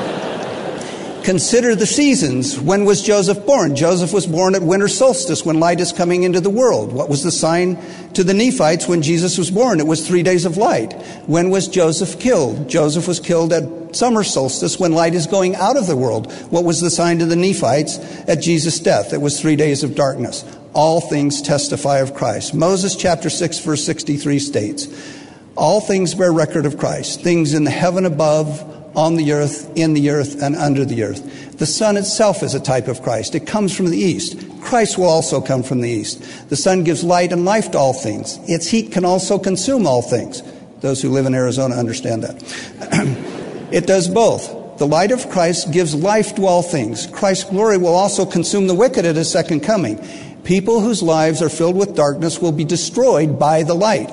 Consider 1.24 1.76
the 1.76 1.86
seasons. 1.86 2.60
When 2.60 2.86
was 2.86 3.04
Joseph 3.04 3.46
born? 3.46 3.76
Joseph 3.76 4.14
was 4.14 4.26
born 4.26 4.56
at 4.56 4.64
winter 4.64 4.88
solstice 4.88 5.46
when 5.46 5.60
light 5.60 5.80
is 5.80 5.92
coming 5.92 6.24
into 6.24 6.40
the 6.40 6.50
world. 6.50 6.92
What 6.92 7.10
was 7.10 7.24
the 7.24 7.32
sign 7.32 7.78
to 8.14 8.24
the 8.24 8.34
Nephites 8.34 8.88
when 8.88 9.04
Jesus 9.04 9.38
was 9.38 9.52
born? 9.52 9.80
It 9.80 9.86
was 9.86 10.08
three 10.08 10.24
days 10.24 10.46
of 10.46 10.58
light. 10.58 10.94
When 11.28 11.52
was 11.52 11.68
Joseph 11.68 12.20
killed? 12.20 12.68
Joseph 12.68 13.08
was 13.08 13.20
killed 13.20 13.54
at 13.54 13.96
summer 13.96 14.24
solstice 14.24 14.80
when 14.80 14.94
light 14.94 15.14
is 15.14 15.28
going 15.28 15.56
out 15.56 15.78
of 15.78 15.86
the 15.86 15.96
world. 15.96 16.32
What 16.52 16.64
was 16.64 16.82
the 16.82 16.90
sign 16.90 17.20
to 17.20 17.26
the 17.26 17.36
Nephites 17.36 18.00
at 18.28 18.42
Jesus' 18.42 18.80
death? 18.80 19.14
It 19.14 19.22
was 19.22 19.40
three 19.40 19.56
days 19.56 19.84
of 19.84 19.94
darkness 19.94 20.44
all 20.74 21.02
things 21.02 21.42
testify 21.42 22.00
of 22.00 22.14
Christ. 22.14 22.54
Moses 22.54 22.96
chapter 22.96 23.30
6 23.30 23.60
verse 23.60 23.84
63 23.84 24.40
states, 24.40 24.88
all 25.56 25.82
things 25.82 26.16
bear 26.16 26.32
record 26.32 26.66
of 26.66 26.78
Christ, 26.78 27.22
things 27.22 27.54
in 27.54 27.66
the 27.66 27.72
heaven 27.72 28.06
above, 28.06 28.64
on 28.96 29.16
the 29.16 29.34
earth, 29.34 29.72
in 29.76 29.94
the 29.94 30.10
earth, 30.10 30.42
and 30.42 30.56
under 30.56 30.86
the 30.86 31.04
earth. 31.04 31.58
The 31.58 31.66
sun 31.66 31.98
itself 31.98 32.44
is 32.44 32.54
a 32.54 32.60
type 32.60 32.88
of 32.88 33.02
Christ. 33.02 33.36
It 33.36 33.46
comes 33.46 33.76
from 33.76 33.88
the 33.88 33.98
east. 33.98 34.40
Christ 34.62 34.98
will 34.98 35.10
also 35.10 35.42
come 35.42 35.64
from 35.64 35.82
the 35.82 35.90
east. 35.90 36.22
The 36.50 36.56
sun 36.56 36.84
gives 36.84 37.04
light 37.04 37.32
and 37.32 37.46
life 37.46 37.72
to 37.72 37.78
all 37.78 37.94
things. 37.94 38.40
Its 38.50 38.68
heat 38.68 38.92
can 38.92 39.06
also 39.06 39.38
consume 39.38 39.86
all 39.86 40.02
things. 40.02 40.42
Those 40.80 41.02
who 41.02 41.10
live 41.10 41.26
in 41.26 41.36
Arizona 41.36 41.76
understand 41.76 42.24
that. 42.24 42.42
it 43.72 43.86
does 43.86 44.08
both. 44.08 44.78
The 44.80 44.88
light 44.88 45.12
of 45.12 45.30
Christ 45.30 45.74
gives 45.74 45.94
life 45.94 46.36
to 46.36 46.46
all 46.46 46.62
things. 46.62 47.06
Christ's 47.08 47.50
glory 47.50 47.78
will 47.78 47.94
also 47.94 48.26
consume 48.26 48.68
the 48.68 48.76
wicked 48.76 49.06
at 49.06 49.18
his 49.18 49.30
second 49.30 49.60
coming. 49.60 49.98
People 50.50 50.80
whose 50.80 51.04
lives 51.04 51.44
are 51.44 51.48
filled 51.48 51.76
with 51.76 51.96
darkness 51.96 52.42
will 52.42 52.52
be 52.52 52.64
destroyed 52.64 53.38
by 53.38 53.62
the 53.62 53.76
light. 53.76 54.10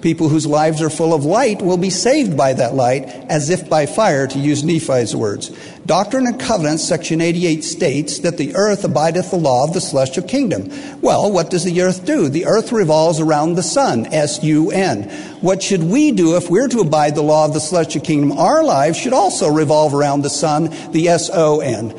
People 0.00 0.28
whose 0.28 0.46
lives 0.46 0.80
are 0.80 0.88
full 0.88 1.12
of 1.12 1.24
light 1.24 1.60
will 1.62 1.76
be 1.76 1.90
saved 1.90 2.36
by 2.36 2.52
that 2.52 2.76
light, 2.76 3.08
as 3.28 3.50
if 3.50 3.68
by 3.68 3.86
fire, 3.86 4.28
to 4.28 4.38
use 4.38 4.62
Nephi's 4.62 5.16
words. 5.16 5.48
Doctrine 5.86 6.28
and 6.28 6.38
Covenants, 6.38 6.84
section 6.84 7.20
88, 7.20 7.64
states 7.64 8.20
that 8.20 8.38
the 8.38 8.54
earth 8.54 8.84
abideth 8.84 9.32
the 9.32 9.36
law 9.36 9.64
of 9.64 9.74
the 9.74 9.80
celestial 9.80 10.22
kingdom. 10.22 10.70
Well, 11.00 11.32
what 11.32 11.50
does 11.50 11.64
the 11.64 11.82
earth 11.82 12.04
do? 12.06 12.28
The 12.28 12.46
earth 12.46 12.70
revolves 12.70 13.18
around 13.18 13.56
the 13.56 13.64
sun, 13.64 14.06
S 14.12 14.44
U 14.44 14.70
N. 14.70 15.10
What 15.40 15.60
should 15.60 15.82
we 15.82 16.12
do 16.12 16.36
if 16.36 16.48
we're 16.48 16.68
to 16.68 16.82
abide 16.82 17.16
the 17.16 17.22
law 17.22 17.46
of 17.46 17.52
the 17.52 17.58
celestial 17.58 18.04
kingdom? 18.04 18.38
Our 18.38 18.62
lives 18.62 18.96
should 18.96 19.12
also 19.12 19.48
revolve 19.48 19.92
around 19.92 20.22
the 20.22 20.30
sun, 20.30 20.70
the 20.92 21.08
S 21.08 21.30
O 21.32 21.58
N. 21.58 21.98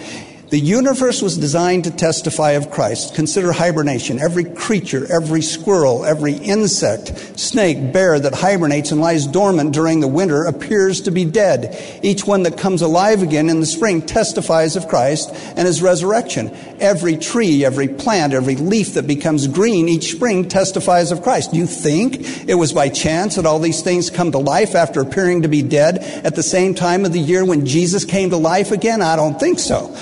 The 0.51 0.59
universe 0.59 1.21
was 1.21 1.37
designed 1.37 1.85
to 1.85 1.91
testify 1.91 2.51
of 2.51 2.71
Christ. 2.71 3.15
Consider 3.15 3.53
hibernation. 3.53 4.19
Every 4.19 4.43
creature, 4.43 5.09
every 5.09 5.41
squirrel, 5.41 6.03
every 6.03 6.33
insect, 6.33 7.39
snake, 7.39 7.93
bear 7.93 8.19
that 8.19 8.33
hibernates 8.33 8.91
and 8.91 8.99
lies 8.99 9.25
dormant 9.25 9.71
during 9.71 10.01
the 10.01 10.09
winter 10.09 10.43
appears 10.43 10.99
to 11.03 11.11
be 11.11 11.23
dead. 11.23 11.81
Each 12.03 12.27
one 12.27 12.43
that 12.43 12.57
comes 12.57 12.81
alive 12.81 13.23
again 13.23 13.47
in 13.47 13.61
the 13.61 13.65
spring 13.65 14.01
testifies 14.01 14.75
of 14.75 14.89
Christ 14.89 15.29
and 15.55 15.65
his 15.65 15.81
resurrection. 15.81 16.53
Every 16.81 17.15
tree, 17.15 17.63
every 17.63 17.87
plant, 17.87 18.33
every 18.33 18.57
leaf 18.57 18.95
that 18.95 19.07
becomes 19.07 19.47
green 19.47 19.87
each 19.87 20.11
spring 20.11 20.49
testifies 20.49 21.13
of 21.13 21.23
Christ. 21.23 21.51
Do 21.51 21.59
you 21.59 21.65
think 21.65 22.49
it 22.49 22.55
was 22.55 22.73
by 22.73 22.89
chance 22.89 23.37
that 23.37 23.45
all 23.45 23.59
these 23.59 23.83
things 23.83 24.09
come 24.09 24.33
to 24.33 24.37
life 24.37 24.75
after 24.75 24.99
appearing 24.99 25.43
to 25.43 25.47
be 25.47 25.61
dead 25.61 25.99
at 26.25 26.35
the 26.35 26.43
same 26.43 26.75
time 26.75 27.05
of 27.05 27.13
the 27.13 27.21
year 27.21 27.45
when 27.45 27.65
Jesus 27.65 28.03
came 28.03 28.31
to 28.31 28.37
life 28.37 28.73
again? 28.73 29.01
I 29.01 29.15
don't 29.15 29.39
think 29.39 29.57
so. 29.57 29.95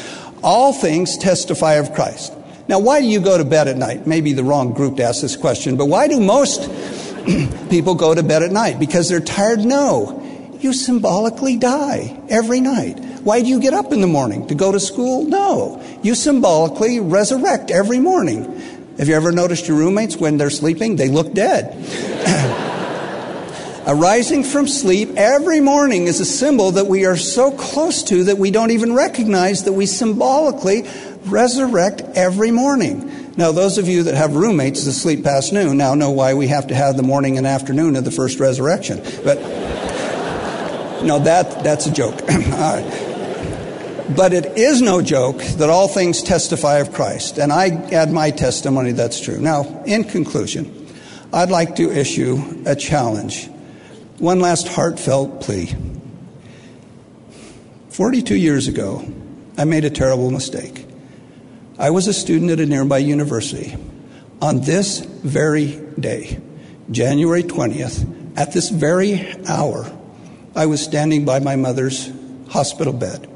All 0.44 0.74
things 0.74 1.18
testify 1.18 1.74
of 1.74 1.94
Christ. 1.94 2.34
Now, 2.68 2.80
why 2.80 3.02
do 3.02 3.08
you 3.08 3.20
go 3.20 3.38
to 3.38 3.44
bed 3.44 3.68
at 3.68 3.78
night? 3.78 4.06
Maybe 4.06 4.34
the 4.34 4.44
wrong 4.44 4.74
group 4.74 4.98
to 4.98 5.04
ask 5.04 5.22
this 5.22 5.36
question, 5.36 5.76
but 5.76 5.86
why 5.86 6.08
do 6.08 6.20
most 6.20 6.70
people 7.70 7.96
go 7.96 8.14
to 8.14 8.22
bed 8.22 8.44
at 8.44 8.52
night? 8.52 8.80
Because 8.80 9.10
they're 9.10 9.20
tired? 9.20 9.60
No. 9.60 10.16
You 10.60 10.74
symbolically 10.74 11.58
die 11.58 12.22
every 12.30 12.62
night. 12.62 13.00
Why 13.24 13.42
do 13.42 13.48
you 13.48 13.60
get 13.60 13.74
up 13.74 13.92
in 13.92 14.02
the 14.02 14.08
morning? 14.08 14.48
To 14.48 14.56
go 14.56 14.72
to 14.72 14.80
school? 14.80 15.26
No. 15.26 15.84
You 16.04 16.16
symbolically 16.16 17.00
resurrect 17.00 17.72
every 17.72 18.00
morning. 18.00 18.44
Have 18.98 19.08
you 19.08 19.16
ever 19.16 19.32
noticed 19.32 19.68
your 19.68 19.78
roommates 19.78 20.18
when 20.18 20.38
they're 20.38 20.50
sleeping? 20.50 20.96
They 20.96 21.10
look 21.10 21.34
dead. 21.34 22.66
Arising 23.90 24.44
from 24.44 24.68
sleep 24.68 25.10
every 25.18 25.60
morning 25.60 26.06
is 26.06 26.20
a 26.20 26.26
symbol 26.26 26.70
that 26.74 26.86
we 26.86 27.08
are 27.08 27.18
so 27.18 27.50
close 27.50 28.04
to 28.04 28.26
that 28.26 28.38
we 28.38 28.52
don't 28.52 28.70
even 28.70 28.94
recognize 28.94 29.64
that 29.64 29.74
we 29.74 29.88
symbolically 29.88 30.88
resurrect 31.26 32.04
every 32.14 32.52
morning. 32.52 33.34
Now, 33.36 33.52
those 33.52 33.80
of 33.80 33.88
you 33.88 34.04
that 34.04 34.14
have 34.14 34.36
roommates 34.36 34.86
that 34.86 34.92
sleep 34.92 35.24
past 35.24 35.54
noon 35.54 35.78
now 35.78 35.96
know 35.96 36.12
why 36.12 36.36
we 36.36 36.50
have 36.50 36.68
to 36.68 36.76
have 36.76 36.98
the 36.98 37.04
morning 37.04 37.40
and 37.40 37.48
afternoon 37.48 37.96
of 37.96 38.06
the 38.06 38.12
first 38.12 38.40
resurrection. 38.40 39.02
But 39.24 39.40
no, 41.04 41.18
that, 41.24 41.64
that's 41.64 41.88
a 41.88 41.92
joke. 41.92 42.22
Uh, 42.30 43.08
but 44.16 44.34
it 44.34 44.58
is 44.58 44.84
no 44.84 45.02
joke 45.02 45.38
that 45.38 45.70
all 45.70 45.88
things 45.88 46.22
testify 46.22 46.78
of 46.78 46.94
Christ, 46.94 47.40
and 47.40 47.52
I 47.52 47.70
add 47.92 48.12
my 48.12 48.30
testimony 48.32 48.92
that's 48.92 49.20
true. 49.20 49.40
Now, 49.40 49.84
in 49.86 50.04
conclusion, 50.04 50.88
I'd 51.32 51.50
like 51.50 51.76
to 51.78 51.92
issue 51.92 52.64
a 52.66 52.76
challenge 52.76 53.50
one 54.20 54.40
last 54.40 54.68
heartfelt 54.68 55.42
plea. 55.42 55.76
42 57.90 58.36
years 58.36 58.68
ago, 58.68 59.06
I 59.58 59.66
made 59.66 59.86
a 59.86 59.90
terrible 59.90 60.32
mistake. 60.32 60.86
I 61.78 61.90
was 61.90 62.08
a 62.08 62.14
student 62.14 62.52
at 62.52 62.60
a 62.60 62.66
nearby 62.66 62.98
university. 62.98 63.76
On 64.42 64.62
this 64.62 65.00
very 65.00 65.82
day, 66.00 66.40
January 66.92 67.44
20th, 67.44 68.38
at 68.38 68.54
this 68.54 68.70
very 68.70 69.36
hour, 69.48 69.92
I 70.56 70.66
was 70.66 70.82
standing 70.82 71.26
by 71.26 71.40
my 71.40 71.56
mother's 71.56 72.12
hospital 72.50 72.94
bed. 72.94 73.30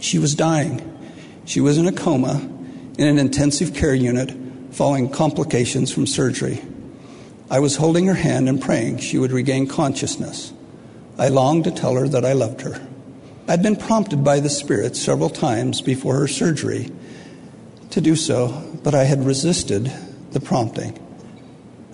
She 0.00 0.18
was 0.18 0.34
dying. 0.34 0.80
She 1.44 1.60
was 1.60 1.78
in 1.78 1.86
a 1.86 1.92
coma 1.92 2.36
in 2.98 3.06
an 3.06 3.18
intensive 3.18 3.74
care 3.74 3.94
unit 3.94 4.34
following 4.70 5.08
complications 5.10 5.92
from 5.92 6.06
surgery. 6.06 6.62
I 7.48 7.60
was 7.60 7.76
holding 7.76 8.06
her 8.06 8.14
hand 8.14 8.48
and 8.48 8.60
praying 8.60 8.98
she 8.98 9.18
would 9.18 9.32
regain 9.32 9.68
consciousness. 9.68 10.52
I 11.18 11.28
longed 11.28 11.64
to 11.64 11.70
tell 11.70 11.94
her 11.94 12.08
that 12.08 12.24
I 12.24 12.32
loved 12.32 12.62
her. 12.62 12.84
I'd 13.48 13.62
been 13.62 13.76
prompted 13.76 14.24
by 14.24 14.40
the 14.40 14.50
Spirit 14.50 14.96
several 14.96 15.30
times 15.30 15.80
before 15.80 16.16
her 16.16 16.26
surgery 16.26 16.90
to 17.90 18.00
do 18.00 18.16
so, 18.16 18.48
but 18.82 18.94
I 18.94 19.04
had 19.04 19.24
resisted 19.24 19.92
the 20.32 20.40
prompting. 20.40 20.98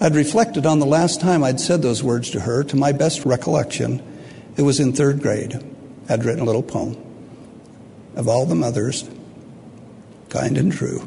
I'd 0.00 0.14
reflected 0.14 0.64
on 0.64 0.78
the 0.78 0.86
last 0.86 1.20
time 1.20 1.44
I'd 1.44 1.60
said 1.60 1.82
those 1.82 2.02
words 2.02 2.30
to 2.30 2.40
her. 2.40 2.64
To 2.64 2.76
my 2.76 2.92
best 2.92 3.24
recollection, 3.24 4.02
it 4.56 4.62
was 4.62 4.80
in 4.80 4.92
third 4.92 5.20
grade. 5.20 5.62
I'd 6.08 6.24
written 6.24 6.40
a 6.40 6.46
little 6.46 6.62
poem. 6.62 6.96
Of 8.16 8.26
all 8.26 8.46
the 8.46 8.54
mothers, 8.54 9.08
kind 10.30 10.58
and 10.58 10.72
true, 10.72 11.06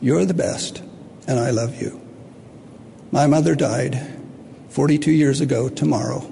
you're 0.00 0.24
the 0.24 0.34
best, 0.34 0.82
and 1.28 1.38
I 1.38 1.50
love 1.50 1.80
you. 1.80 2.03
My 3.14 3.28
mother 3.28 3.54
died 3.54 4.04
42 4.70 5.12
years 5.12 5.40
ago 5.40 5.68
tomorrow 5.68 6.28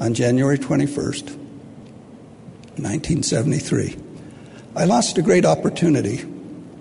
on 0.00 0.14
January 0.14 0.58
21st, 0.58 1.36
1973. 2.76 3.96
I 4.74 4.84
lost 4.84 5.16
a 5.16 5.22
great 5.22 5.44
opportunity 5.44 6.24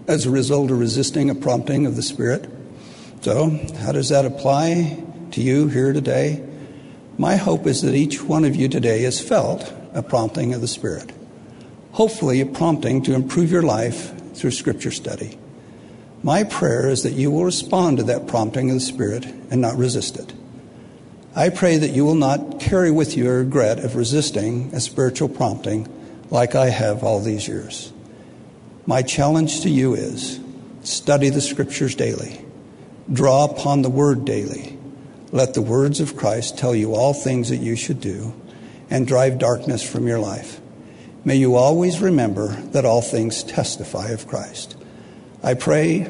as 0.07 0.25
a 0.25 0.31
result 0.31 0.71
of 0.71 0.79
resisting 0.79 1.29
a 1.29 1.35
prompting 1.35 1.85
of 1.85 1.95
the 1.95 2.01
Spirit. 2.01 2.49
So, 3.21 3.51
how 3.77 3.91
does 3.91 4.09
that 4.09 4.25
apply 4.25 5.03
to 5.33 5.41
you 5.43 5.67
here 5.67 5.93
today? 5.93 6.43
My 7.19 7.35
hope 7.35 7.67
is 7.67 7.83
that 7.83 7.93
each 7.93 8.23
one 8.23 8.45
of 8.45 8.55
you 8.55 8.67
today 8.67 9.03
has 9.03 9.21
felt 9.21 9.71
a 9.93 10.01
prompting 10.01 10.55
of 10.55 10.61
the 10.61 10.67
Spirit. 10.67 11.11
Hopefully, 11.91 12.41
a 12.41 12.47
prompting 12.47 13.03
to 13.03 13.13
improve 13.13 13.51
your 13.51 13.61
life 13.61 14.19
through 14.33 14.49
Scripture 14.49 14.89
study. 14.89 15.37
My 16.23 16.45
prayer 16.45 16.87
is 16.87 17.03
that 17.03 17.13
you 17.13 17.29
will 17.31 17.43
respond 17.43 17.97
to 17.97 18.03
that 18.03 18.27
prompting 18.27 18.69
of 18.69 18.75
the 18.75 18.79
Spirit 18.79 19.25
and 19.25 19.59
not 19.59 19.75
resist 19.75 20.17
it. 20.17 20.31
I 21.35 21.49
pray 21.49 21.77
that 21.77 21.91
you 21.91 22.05
will 22.05 22.15
not 22.15 22.61
carry 22.61 22.91
with 22.91 23.17
you 23.17 23.29
a 23.29 23.33
regret 23.33 23.79
of 23.79 23.97
resisting 23.97 24.73
a 24.73 24.79
spiritual 24.79 25.27
prompting 25.27 25.89
like 26.29 26.55
I 26.55 26.69
have 26.69 27.03
all 27.03 27.19
these 27.19 27.47
years. 27.47 27.91
My 28.85 29.01
challenge 29.01 29.61
to 29.61 29.69
you 29.69 29.95
is 29.95 30.39
study 30.83 31.29
the 31.29 31.41
Scriptures 31.41 31.93
daily, 31.93 32.43
draw 33.11 33.45
upon 33.45 33.81
the 33.81 33.89
Word 33.89 34.23
daily. 34.23 34.77
Let 35.33 35.55
the 35.55 35.61
words 35.61 35.99
of 35.99 36.15
Christ 36.15 36.57
tell 36.57 36.75
you 36.75 36.93
all 36.93 37.13
things 37.13 37.49
that 37.49 37.57
you 37.57 37.75
should 37.75 37.99
do 37.99 38.33
and 38.89 39.07
drive 39.07 39.39
darkness 39.39 39.83
from 39.87 40.07
your 40.07 40.19
life. 40.19 40.61
May 41.25 41.35
you 41.35 41.55
always 41.55 41.99
remember 41.99 42.49
that 42.71 42.85
all 42.85 43.01
things 43.01 43.43
testify 43.43 44.09
of 44.09 44.27
Christ. 44.27 44.72
I 45.43 45.53
pray 45.55 46.09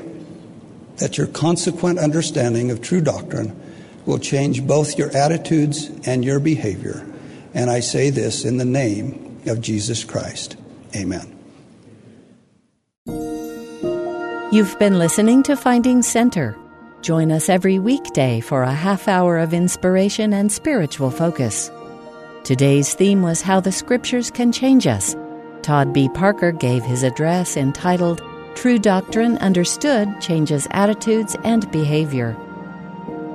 that 0.97 1.17
your 1.17 1.27
consequent 1.27 1.97
understanding 1.97 2.69
of 2.69 2.81
true 2.81 3.01
doctrine 3.01 3.59
will 4.05 4.19
change 4.19 4.65
both 4.65 4.97
your 4.97 5.09
attitudes 5.15 5.89
and 6.05 6.23
your 6.23 6.39
behavior. 6.39 7.05
And 7.53 7.69
I 7.69 7.79
say 7.79 8.09
this 8.09 8.45
in 8.45 8.57
the 8.57 8.65
name 8.65 9.41
of 9.47 9.59
Jesus 9.59 10.03
Christ. 10.03 10.55
Amen. 10.95 11.29
You've 14.51 14.77
been 14.77 14.99
listening 14.99 15.41
to 15.43 15.55
Finding 15.55 16.03
Center. 16.03 16.55
Join 17.01 17.31
us 17.31 17.49
every 17.49 17.79
weekday 17.79 18.39
for 18.39 18.61
a 18.61 18.71
half 18.71 19.07
hour 19.07 19.39
of 19.39 19.53
inspiration 19.53 20.31
and 20.31 20.51
spiritual 20.51 21.09
focus. 21.09 21.71
Today's 22.43 22.93
theme 22.93 23.23
was 23.23 23.41
How 23.41 23.59
the 23.59 23.71
Scriptures 23.71 24.29
Can 24.29 24.51
Change 24.51 24.85
Us. 24.85 25.15
Todd 25.63 25.91
B. 25.91 26.07
Parker 26.09 26.51
gave 26.51 26.83
his 26.83 27.01
address 27.01 27.57
entitled 27.57 28.21
True 28.55 28.79
doctrine 28.79 29.37
understood 29.39 30.21
changes 30.21 30.67
attitudes 30.71 31.35
and 31.43 31.69
behavior. 31.71 32.37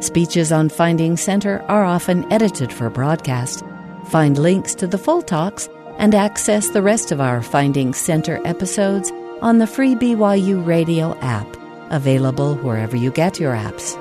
Speeches 0.00 0.52
on 0.52 0.68
Finding 0.68 1.16
Center 1.16 1.62
are 1.68 1.84
often 1.84 2.30
edited 2.32 2.72
for 2.72 2.88
broadcast. 2.88 3.64
Find 4.06 4.38
links 4.38 4.74
to 4.76 4.86
the 4.86 4.98
full 4.98 5.22
talks 5.22 5.68
and 5.98 6.14
access 6.14 6.68
the 6.68 6.82
rest 6.82 7.10
of 7.10 7.20
our 7.20 7.42
Finding 7.42 7.92
Center 7.92 8.40
episodes 8.46 9.10
on 9.42 9.58
the 9.58 9.66
free 9.66 9.94
BYU 9.94 10.64
Radio 10.64 11.18
app, 11.18 11.46
available 11.90 12.54
wherever 12.56 12.96
you 12.96 13.10
get 13.10 13.40
your 13.40 13.54
apps. 13.54 13.96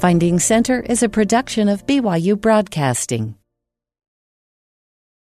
Finding 0.00 0.38
Center 0.38 0.80
is 0.80 1.02
a 1.02 1.08
production 1.08 1.68
of 1.68 1.86
BYU 1.86 2.40
Broadcasting. 2.40 3.36